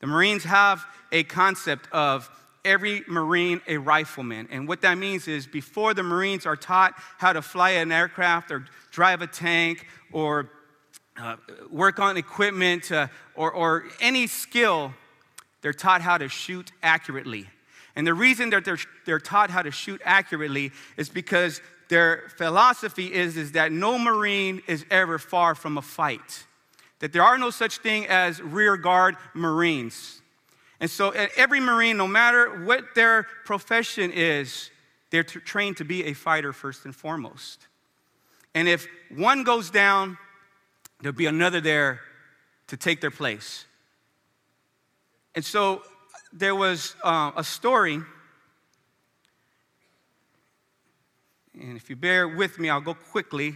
The 0.00 0.06
Marines 0.06 0.44
have 0.44 0.84
a 1.10 1.22
concept 1.24 1.88
of 1.92 2.28
every 2.62 3.02
Marine 3.08 3.62
a 3.66 3.78
rifleman. 3.78 4.48
And 4.50 4.68
what 4.68 4.82
that 4.82 4.98
means 4.98 5.28
is 5.28 5.46
before 5.46 5.94
the 5.94 6.02
Marines 6.02 6.44
are 6.44 6.56
taught 6.56 6.94
how 7.18 7.32
to 7.32 7.40
fly 7.40 7.70
an 7.70 7.92
aircraft 7.92 8.50
or 8.50 8.66
drive 8.90 9.22
a 9.22 9.26
tank 9.26 9.86
or 10.12 10.50
uh, 11.16 11.36
work 11.70 11.98
on 11.98 12.16
equipment 12.16 12.90
uh, 12.90 13.06
or, 13.34 13.52
or 13.52 13.84
any 14.00 14.26
skill, 14.26 14.92
they're 15.62 15.72
taught 15.72 16.02
how 16.02 16.18
to 16.18 16.28
shoot 16.28 16.72
accurately. 16.82 17.48
And 17.96 18.06
the 18.06 18.14
reason 18.14 18.50
that 18.50 18.64
they're, 18.64 18.78
they're 19.06 19.20
taught 19.20 19.50
how 19.50 19.62
to 19.62 19.70
shoot 19.70 20.00
accurately 20.04 20.72
is 20.96 21.08
because 21.08 21.60
their 21.88 22.24
philosophy 22.36 23.12
is, 23.12 23.36
is 23.36 23.52
that 23.52 23.70
no 23.70 23.98
Marine 23.98 24.62
is 24.66 24.84
ever 24.90 25.18
far 25.18 25.54
from 25.54 25.78
a 25.78 25.82
fight 25.82 26.44
that 27.04 27.12
there 27.12 27.22
are 27.22 27.36
no 27.36 27.50
such 27.50 27.78
thing 27.78 28.06
as 28.06 28.40
rear 28.40 28.78
guard 28.78 29.16
Marines. 29.34 30.22
And 30.80 30.90
so, 30.90 31.10
every 31.36 31.60
Marine, 31.60 31.98
no 31.98 32.08
matter 32.08 32.64
what 32.64 32.94
their 32.94 33.24
profession 33.44 34.10
is, 34.10 34.70
they're 35.10 35.22
t- 35.22 35.40
trained 35.40 35.76
to 35.76 35.84
be 35.84 36.04
a 36.04 36.14
fighter 36.14 36.54
first 36.54 36.86
and 36.86 36.96
foremost. 36.96 37.66
And 38.54 38.68
if 38.68 38.86
one 39.14 39.44
goes 39.44 39.68
down, 39.68 40.16
there'll 41.02 41.14
be 41.14 41.26
another 41.26 41.60
there 41.60 42.00
to 42.68 42.76
take 42.78 43.02
their 43.02 43.10
place. 43.10 43.66
And 45.34 45.44
so, 45.44 45.82
there 46.36 46.56
was 46.56 46.96
uh, 47.04 47.30
a 47.36 47.44
story, 47.44 48.00
and 51.54 51.76
if 51.76 51.88
you 51.88 51.94
bear 51.94 52.26
with 52.26 52.58
me, 52.58 52.68
I'll 52.68 52.80
go 52.80 52.94
quickly. 52.94 53.54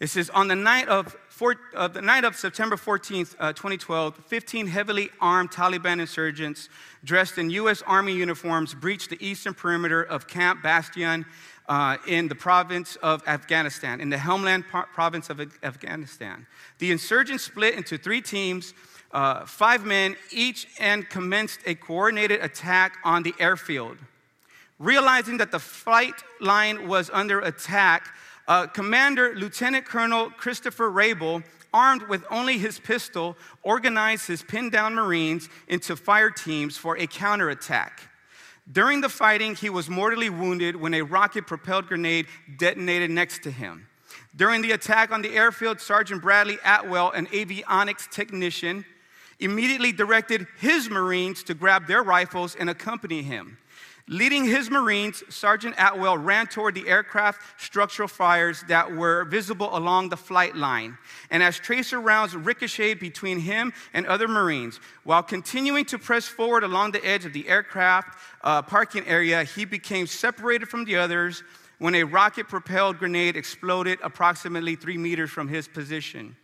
It 0.00 0.08
says, 0.08 0.30
on 0.30 0.48
the 0.48 0.56
night 0.56 0.88
of, 0.88 1.14
four, 1.28 1.56
uh, 1.76 1.86
the 1.86 2.00
night 2.00 2.24
of 2.24 2.34
September 2.34 2.76
14th, 2.76 3.36
uh, 3.38 3.52
2012, 3.52 4.16
15 4.16 4.66
heavily 4.68 5.10
armed 5.20 5.50
Taliban 5.50 6.00
insurgents 6.00 6.70
dressed 7.04 7.36
in 7.36 7.50
U.S. 7.50 7.82
Army 7.86 8.14
uniforms 8.14 8.72
breached 8.72 9.10
the 9.10 9.22
eastern 9.22 9.52
perimeter 9.52 10.02
of 10.02 10.26
Camp 10.26 10.62
Bastion 10.62 11.26
uh, 11.68 11.98
in 12.08 12.28
the 12.28 12.34
province 12.34 12.96
of 12.96 13.22
Afghanistan, 13.28 14.00
in 14.00 14.08
the 14.08 14.16
Helmand 14.16 14.64
province 14.66 15.28
of 15.28 15.40
Afghanistan. 15.62 16.46
The 16.78 16.90
insurgents 16.90 17.44
split 17.44 17.74
into 17.74 17.98
three 17.98 18.22
teams, 18.22 18.72
uh, 19.12 19.44
five 19.44 19.84
men 19.84 20.16
each, 20.30 20.68
and 20.78 21.08
commenced 21.08 21.60
a 21.66 21.74
coordinated 21.74 22.42
attack 22.42 22.98
on 23.04 23.22
the 23.22 23.34
airfield. 23.38 23.98
Realizing 24.78 25.38
that 25.38 25.50
the 25.50 25.58
flight 25.58 26.14
line 26.40 26.88
was 26.88 27.10
under 27.12 27.40
attack, 27.40 28.08
uh, 28.48 28.66
Commander 28.66 29.34
Lieutenant 29.34 29.84
Colonel 29.84 30.30
Christopher 30.30 30.90
Raible, 30.90 31.42
armed 31.72 32.02
with 32.08 32.24
only 32.30 32.58
his 32.58 32.78
pistol, 32.78 33.36
organized 33.62 34.26
his 34.26 34.42
pinned 34.42 34.72
down 34.72 34.94
Marines 34.94 35.48
into 35.68 35.96
fire 35.96 36.30
teams 36.30 36.76
for 36.76 36.96
a 36.98 37.06
counterattack. 37.06 38.08
During 38.70 39.00
the 39.00 39.08
fighting, 39.08 39.54
he 39.54 39.70
was 39.70 39.90
mortally 39.90 40.30
wounded 40.30 40.76
when 40.76 40.94
a 40.94 41.02
rocket 41.02 41.46
propelled 41.46 41.86
grenade 41.86 42.26
detonated 42.58 43.10
next 43.10 43.42
to 43.42 43.50
him. 43.50 43.86
During 44.36 44.62
the 44.62 44.72
attack 44.72 45.10
on 45.10 45.22
the 45.22 45.36
airfield, 45.36 45.80
Sergeant 45.80 46.22
Bradley 46.22 46.58
Atwell, 46.64 47.10
an 47.10 47.26
avionics 47.28 48.08
technician, 48.08 48.84
immediately 49.40 49.92
directed 49.92 50.46
his 50.58 50.88
Marines 50.88 51.42
to 51.44 51.54
grab 51.54 51.86
their 51.86 52.02
rifles 52.02 52.54
and 52.54 52.70
accompany 52.70 53.22
him. 53.22 53.58
Leading 54.08 54.44
his 54.44 54.70
Marines, 54.70 55.22
Sergeant 55.28 55.76
Atwell 55.78 56.18
ran 56.18 56.48
toward 56.48 56.74
the 56.74 56.88
aircraft 56.88 57.42
structural 57.62 58.08
fires 58.08 58.64
that 58.66 58.90
were 58.90 59.24
visible 59.24 59.76
along 59.76 60.08
the 60.08 60.16
flight 60.16 60.56
line. 60.56 60.98
And 61.30 61.44
as 61.44 61.58
tracer 61.58 62.00
rounds 62.00 62.34
ricocheted 62.34 62.98
between 62.98 63.38
him 63.38 63.72
and 63.94 64.06
other 64.08 64.26
Marines, 64.26 64.80
while 65.04 65.22
continuing 65.22 65.84
to 65.86 65.98
press 65.98 66.26
forward 66.26 66.64
along 66.64 66.90
the 66.90 67.04
edge 67.04 67.24
of 67.24 67.32
the 67.32 67.48
aircraft 67.48 68.18
uh, 68.42 68.62
parking 68.62 69.06
area, 69.06 69.44
he 69.44 69.64
became 69.64 70.08
separated 70.08 70.68
from 70.68 70.84
the 70.84 70.96
others 70.96 71.44
when 71.78 71.94
a 71.94 72.02
rocket 72.02 72.48
propelled 72.48 72.98
grenade 72.98 73.36
exploded 73.36 74.00
approximately 74.02 74.74
three 74.74 74.98
meters 74.98 75.30
from 75.30 75.46
his 75.46 75.68
position. 75.68 76.34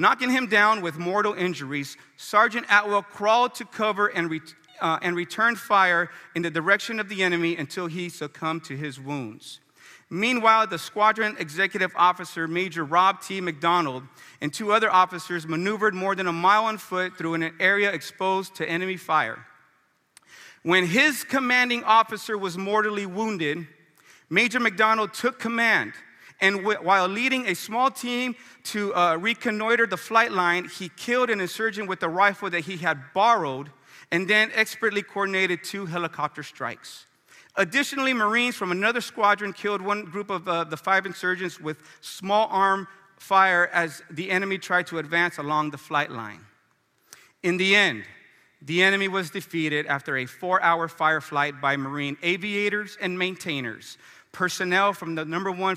Knocking 0.00 0.30
him 0.30 0.46
down 0.46 0.80
with 0.80 0.96
mortal 0.96 1.34
injuries, 1.34 1.96
Sergeant 2.16 2.64
Atwell 2.70 3.02
crawled 3.02 3.56
to 3.56 3.64
cover 3.64 4.06
and, 4.06 4.30
re- 4.30 4.40
uh, 4.80 5.00
and 5.02 5.16
returned 5.16 5.58
fire 5.58 6.08
in 6.36 6.42
the 6.42 6.50
direction 6.50 7.00
of 7.00 7.08
the 7.08 7.24
enemy 7.24 7.56
until 7.56 7.88
he 7.88 8.08
succumbed 8.08 8.62
to 8.62 8.76
his 8.76 9.00
wounds. 9.00 9.58
Meanwhile, 10.08 10.68
the 10.68 10.78
squadron 10.78 11.36
executive 11.40 11.90
officer, 11.96 12.46
Major 12.46 12.84
Robb 12.84 13.20
T. 13.22 13.40
McDonald, 13.40 14.04
and 14.40 14.54
two 14.54 14.72
other 14.72 14.88
officers 14.88 15.48
maneuvered 15.48 15.94
more 15.94 16.14
than 16.14 16.28
a 16.28 16.32
mile 16.32 16.66
on 16.66 16.78
foot 16.78 17.18
through 17.18 17.34
an 17.34 17.52
area 17.58 17.90
exposed 17.90 18.54
to 18.54 18.68
enemy 18.68 18.96
fire. 18.96 19.44
When 20.62 20.86
his 20.86 21.24
commanding 21.24 21.82
officer 21.82 22.38
was 22.38 22.56
mortally 22.56 23.04
wounded, 23.04 23.66
Major 24.30 24.60
McDonald 24.60 25.12
took 25.12 25.40
command, 25.40 25.92
and 26.40 26.58
w- 26.58 26.78
while 26.78 27.08
leading 27.08 27.46
a 27.46 27.54
small 27.54 27.90
team 27.90 28.34
to 28.64 28.94
uh, 28.94 29.16
reconnoiter 29.16 29.86
the 29.86 29.96
flight 29.96 30.32
line, 30.32 30.68
he 30.68 30.88
killed 30.90 31.30
an 31.30 31.40
insurgent 31.40 31.88
with 31.88 32.02
a 32.02 32.08
rifle 32.08 32.50
that 32.50 32.60
he 32.60 32.76
had 32.76 32.98
borrowed 33.14 33.70
and 34.10 34.28
then 34.28 34.50
expertly 34.54 35.02
coordinated 35.02 35.62
two 35.62 35.86
helicopter 35.86 36.42
strikes. 36.42 37.06
Additionally, 37.56 38.14
Marines 38.14 38.54
from 38.54 38.70
another 38.70 39.00
squadron 39.00 39.52
killed 39.52 39.82
one 39.82 40.04
group 40.04 40.30
of 40.30 40.46
uh, 40.46 40.64
the 40.64 40.76
five 40.76 41.06
insurgents 41.06 41.60
with 41.60 41.82
small 42.00 42.46
arm 42.50 42.86
fire 43.16 43.68
as 43.72 44.00
the 44.10 44.30
enemy 44.30 44.58
tried 44.58 44.86
to 44.86 44.98
advance 44.98 45.38
along 45.38 45.70
the 45.70 45.78
flight 45.78 46.10
line. 46.10 46.40
In 47.42 47.56
the 47.56 47.74
end, 47.74 48.04
the 48.62 48.82
enemy 48.82 49.08
was 49.08 49.30
defeated 49.30 49.86
after 49.86 50.16
a 50.16 50.26
four 50.26 50.62
hour 50.62 50.88
firefight 50.88 51.60
by 51.60 51.76
Marine 51.76 52.16
aviators 52.22 52.96
and 53.00 53.18
maintainers, 53.18 53.98
personnel 54.32 54.92
from 54.92 55.14
the 55.14 55.24
number, 55.24 55.50
one, 55.50 55.76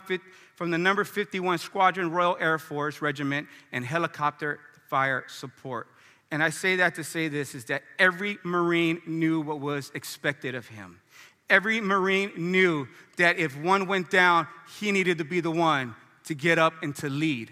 from 0.61 0.69
the 0.69 0.77
number 0.77 1.03
51 1.03 1.57
Squadron 1.57 2.11
Royal 2.11 2.37
Air 2.39 2.59
Force 2.59 3.01
Regiment, 3.01 3.47
and 3.71 3.83
helicopter 3.83 4.59
fire 4.89 5.23
support. 5.27 5.87
And 6.29 6.43
I 6.43 6.51
say 6.51 6.75
that 6.75 6.93
to 6.93 7.03
say 7.03 7.29
this 7.29 7.55
is 7.55 7.65
that 7.65 7.81
every 7.97 8.37
Marine 8.43 9.01
knew 9.07 9.41
what 9.41 9.59
was 9.59 9.91
expected 9.95 10.53
of 10.53 10.67
him. 10.67 10.99
Every 11.49 11.81
Marine 11.81 12.31
knew 12.37 12.87
that 13.17 13.39
if 13.39 13.59
one 13.59 13.87
went 13.87 14.11
down, 14.11 14.45
he 14.79 14.91
needed 14.91 15.17
to 15.17 15.25
be 15.25 15.39
the 15.39 15.49
one 15.49 15.95
to 16.25 16.35
get 16.35 16.59
up 16.59 16.73
and 16.83 16.95
to 16.97 17.09
lead 17.09 17.49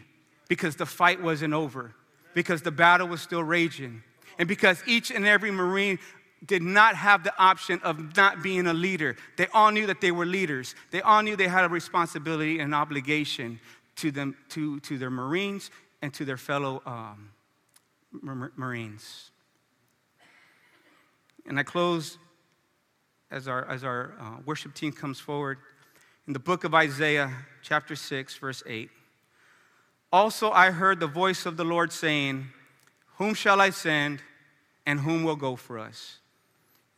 because 0.47 0.75
the 0.75 0.85
fight 0.85 1.19
wasn't 1.19 1.55
over, 1.55 1.95
because 2.35 2.61
the 2.61 2.69
battle 2.69 3.07
was 3.07 3.21
still 3.21 3.43
raging, 3.43 4.03
and 4.37 4.47
because 4.47 4.83
each 4.85 5.09
and 5.09 5.25
every 5.25 5.49
Marine 5.49 5.97
did 6.45 6.61
not 6.61 6.95
have 6.95 7.23
the 7.23 7.33
option 7.37 7.79
of 7.83 8.15
not 8.15 8.41
being 8.41 8.67
a 8.67 8.73
leader. 8.73 9.15
They 9.37 9.47
all 9.53 9.71
knew 9.71 9.87
that 9.87 10.01
they 10.01 10.11
were 10.11 10.25
leaders. 10.25 10.75
They 10.91 11.01
all 11.01 11.21
knew 11.21 11.35
they 11.35 11.47
had 11.47 11.65
a 11.65 11.69
responsibility 11.69 12.59
and 12.59 12.73
obligation 12.73 13.59
to 13.97 14.11
them, 14.11 14.35
to, 14.49 14.79
to 14.81 14.97
their 14.97 15.09
Marines 15.09 15.69
and 16.01 16.13
to 16.13 16.25
their 16.25 16.37
fellow 16.37 16.81
um, 16.85 17.31
Marines. 18.11 19.31
And 21.45 21.59
I 21.59 21.63
close 21.63 22.17
as 23.31 23.47
our, 23.47 23.67
as 23.67 23.83
our 23.83 24.13
uh, 24.19 24.37
worship 24.45 24.73
team 24.73 24.91
comes 24.91 25.19
forward 25.19 25.57
in 26.27 26.33
the 26.33 26.39
book 26.39 26.63
of 26.63 26.73
Isaiah, 26.75 27.31
chapter 27.63 27.95
6, 27.95 28.37
verse 28.37 28.63
8. 28.65 28.89
Also, 30.11 30.51
I 30.51 30.71
heard 30.71 30.99
the 30.99 31.07
voice 31.07 31.45
of 31.45 31.57
the 31.57 31.63
Lord 31.63 31.91
saying, 31.91 32.47
Whom 33.17 33.33
shall 33.33 33.59
I 33.59 33.71
send, 33.71 34.21
and 34.85 34.99
whom 34.99 35.23
will 35.23 35.35
go 35.35 35.55
for 35.55 35.77
us? 35.77 36.18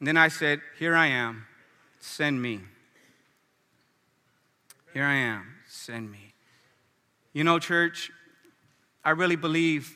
And 0.01 0.07
then 0.07 0.17
I 0.17 0.29
said, 0.29 0.61
Here 0.79 0.95
I 0.95 1.05
am, 1.05 1.45
send 1.99 2.41
me. 2.41 2.61
Here 4.95 5.05
I 5.05 5.13
am, 5.13 5.45
send 5.69 6.11
me. 6.11 6.33
You 7.33 7.43
know, 7.43 7.59
church, 7.59 8.09
I 9.05 9.11
really 9.11 9.35
believe 9.35 9.95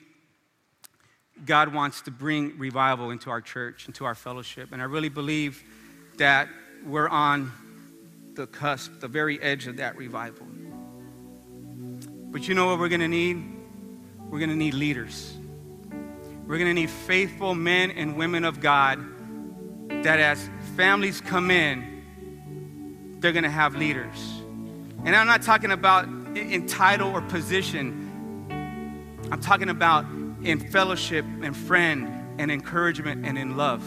God 1.44 1.74
wants 1.74 2.02
to 2.02 2.12
bring 2.12 2.56
revival 2.60 3.10
into 3.10 3.32
our 3.32 3.42
church, 3.42 3.88
into 3.88 4.06
our 4.06 4.14
fellowship. 4.14 4.74
And 4.74 4.80
I 4.80 4.86
really 4.86 5.10
believe 5.10 5.64
that 6.18 6.50
we're 6.86 7.10
on 7.10 7.52
the 8.36 8.46
cusp, 8.46 9.00
the 9.00 9.08
very 9.08 9.42
edge 9.42 9.66
of 9.66 9.78
that 9.78 9.98
revival. 9.98 10.46
But 12.32 12.48
you 12.48 12.54
know 12.54 12.68
what 12.68 12.78
we're 12.78 12.90
going 12.90 13.02
to 13.02 13.08
need? 13.08 13.44
We're 14.30 14.38
going 14.38 14.52
to 14.52 14.56
need 14.56 14.76
leaders. 14.76 15.36
We're 16.46 16.60
going 16.60 16.70
to 16.70 16.80
need 16.80 16.92
faithful 16.92 17.56
men 17.56 17.90
and 17.90 18.16
women 18.16 18.46
of 18.46 18.62
God 18.62 19.15
that 20.06 20.20
as 20.20 20.50
families 20.76 21.20
come 21.20 21.50
in, 21.50 23.18
they're 23.20 23.32
to 23.34 23.50
have 23.50 23.76
leaders. 23.76 24.40
And 25.04 25.16
I'm 25.16 25.26
not 25.26 25.42
talking 25.42 25.72
about 25.72 26.06
in 26.38 26.68
title 26.68 27.12
or 27.12 27.22
position. 27.22 28.48
I'm 29.32 29.42
talking 29.42 29.70
about 29.70 30.06
in 30.44 30.60
fellowship 30.60 31.26
and 31.42 31.58
friend 31.58 32.40
and 32.40 32.52
encouragement 32.52 33.26
and 33.26 33.36
in 33.36 33.58
love. 33.58 33.82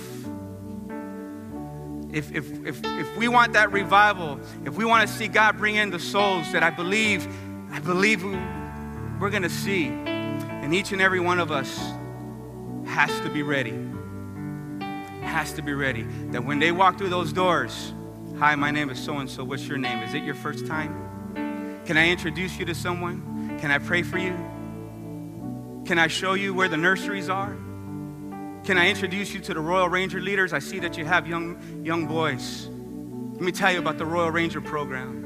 If, 2.12 2.34
if, 2.34 2.66
if, 2.66 2.80
if 2.84 3.16
we 3.16 3.28
want 3.28 3.52
that 3.52 3.70
revival, 3.70 4.40
if 4.64 4.74
we 4.74 4.84
want 4.84 5.08
to 5.08 5.14
see 5.14 5.28
God 5.28 5.56
bring 5.56 5.76
in 5.76 5.90
the 5.90 6.00
souls 6.00 6.50
that 6.50 6.64
I 6.64 6.70
believe, 6.70 7.28
I 7.70 7.78
believe 7.78 8.24
we're 8.24 9.30
going 9.30 9.44
to 9.44 9.50
see, 9.50 9.86
and 9.86 10.74
each 10.74 10.90
and 10.90 11.00
every 11.00 11.20
one 11.20 11.38
of 11.38 11.52
us 11.52 11.78
has 12.86 13.20
to 13.20 13.30
be 13.30 13.44
ready. 13.44 13.87
Has 15.28 15.52
to 15.52 15.62
be 15.62 15.72
ready. 15.72 16.02
That 16.32 16.44
when 16.44 16.58
they 16.58 16.72
walk 16.72 16.98
through 16.98 17.10
those 17.10 17.32
doors, 17.32 17.92
hi, 18.38 18.56
my 18.56 18.72
name 18.72 18.90
is 18.90 18.98
so 18.98 19.18
and 19.18 19.30
so. 19.30 19.44
What's 19.44 19.68
your 19.68 19.78
name? 19.78 20.02
Is 20.02 20.14
it 20.14 20.24
your 20.24 20.34
first 20.34 20.66
time? 20.66 21.80
Can 21.84 21.96
I 21.96 22.08
introduce 22.08 22.58
you 22.58 22.64
to 22.64 22.74
someone? 22.74 23.56
Can 23.60 23.70
I 23.70 23.78
pray 23.78 24.02
for 24.02 24.18
you? 24.18 24.32
Can 25.86 25.98
I 25.98 26.08
show 26.08 26.34
you 26.34 26.54
where 26.54 26.66
the 26.66 26.76
nurseries 26.76 27.28
are? 27.28 27.56
Can 28.64 28.78
I 28.78 28.88
introduce 28.88 29.32
you 29.32 29.38
to 29.40 29.54
the 29.54 29.60
Royal 29.60 29.88
Ranger 29.88 30.20
leaders? 30.20 30.52
I 30.52 30.58
see 30.58 30.80
that 30.80 30.98
you 30.98 31.04
have 31.04 31.28
young, 31.28 31.84
young 31.84 32.06
boys. 32.06 32.66
Let 33.34 33.42
me 33.42 33.52
tell 33.52 33.70
you 33.72 33.78
about 33.78 33.98
the 33.98 34.06
Royal 34.06 34.30
Ranger 34.32 34.60
program. 34.60 35.24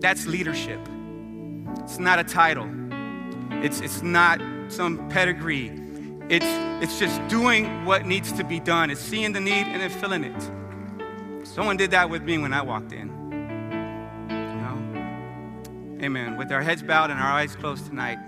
That's 0.00 0.26
leadership. 0.26 0.80
It's 1.84 1.98
not 1.98 2.18
a 2.18 2.24
title. 2.24 2.68
It's, 3.62 3.80
it's 3.80 4.02
not 4.02 4.40
some 4.68 5.08
pedigree. 5.08 5.68
It's, 6.30 6.46
it's 6.80 6.96
just 6.96 7.26
doing 7.26 7.84
what 7.84 8.06
needs 8.06 8.30
to 8.32 8.44
be 8.44 8.60
done. 8.60 8.88
It's 8.88 9.00
seeing 9.00 9.32
the 9.32 9.40
need 9.40 9.66
and 9.66 9.80
then 9.80 9.90
filling 9.90 10.22
it. 10.22 10.50
Someone 11.44 11.76
did 11.76 11.90
that 11.90 12.08
with 12.08 12.22
me 12.22 12.38
when 12.38 12.52
I 12.52 12.62
walked 12.62 12.92
in. 12.92 13.08
You 14.30 14.36
know? 15.96 16.04
Amen. 16.04 16.36
With 16.36 16.52
our 16.52 16.62
heads 16.62 16.84
bowed 16.84 17.10
and 17.10 17.18
our 17.18 17.32
eyes 17.32 17.56
closed 17.56 17.86
tonight, 17.86 18.18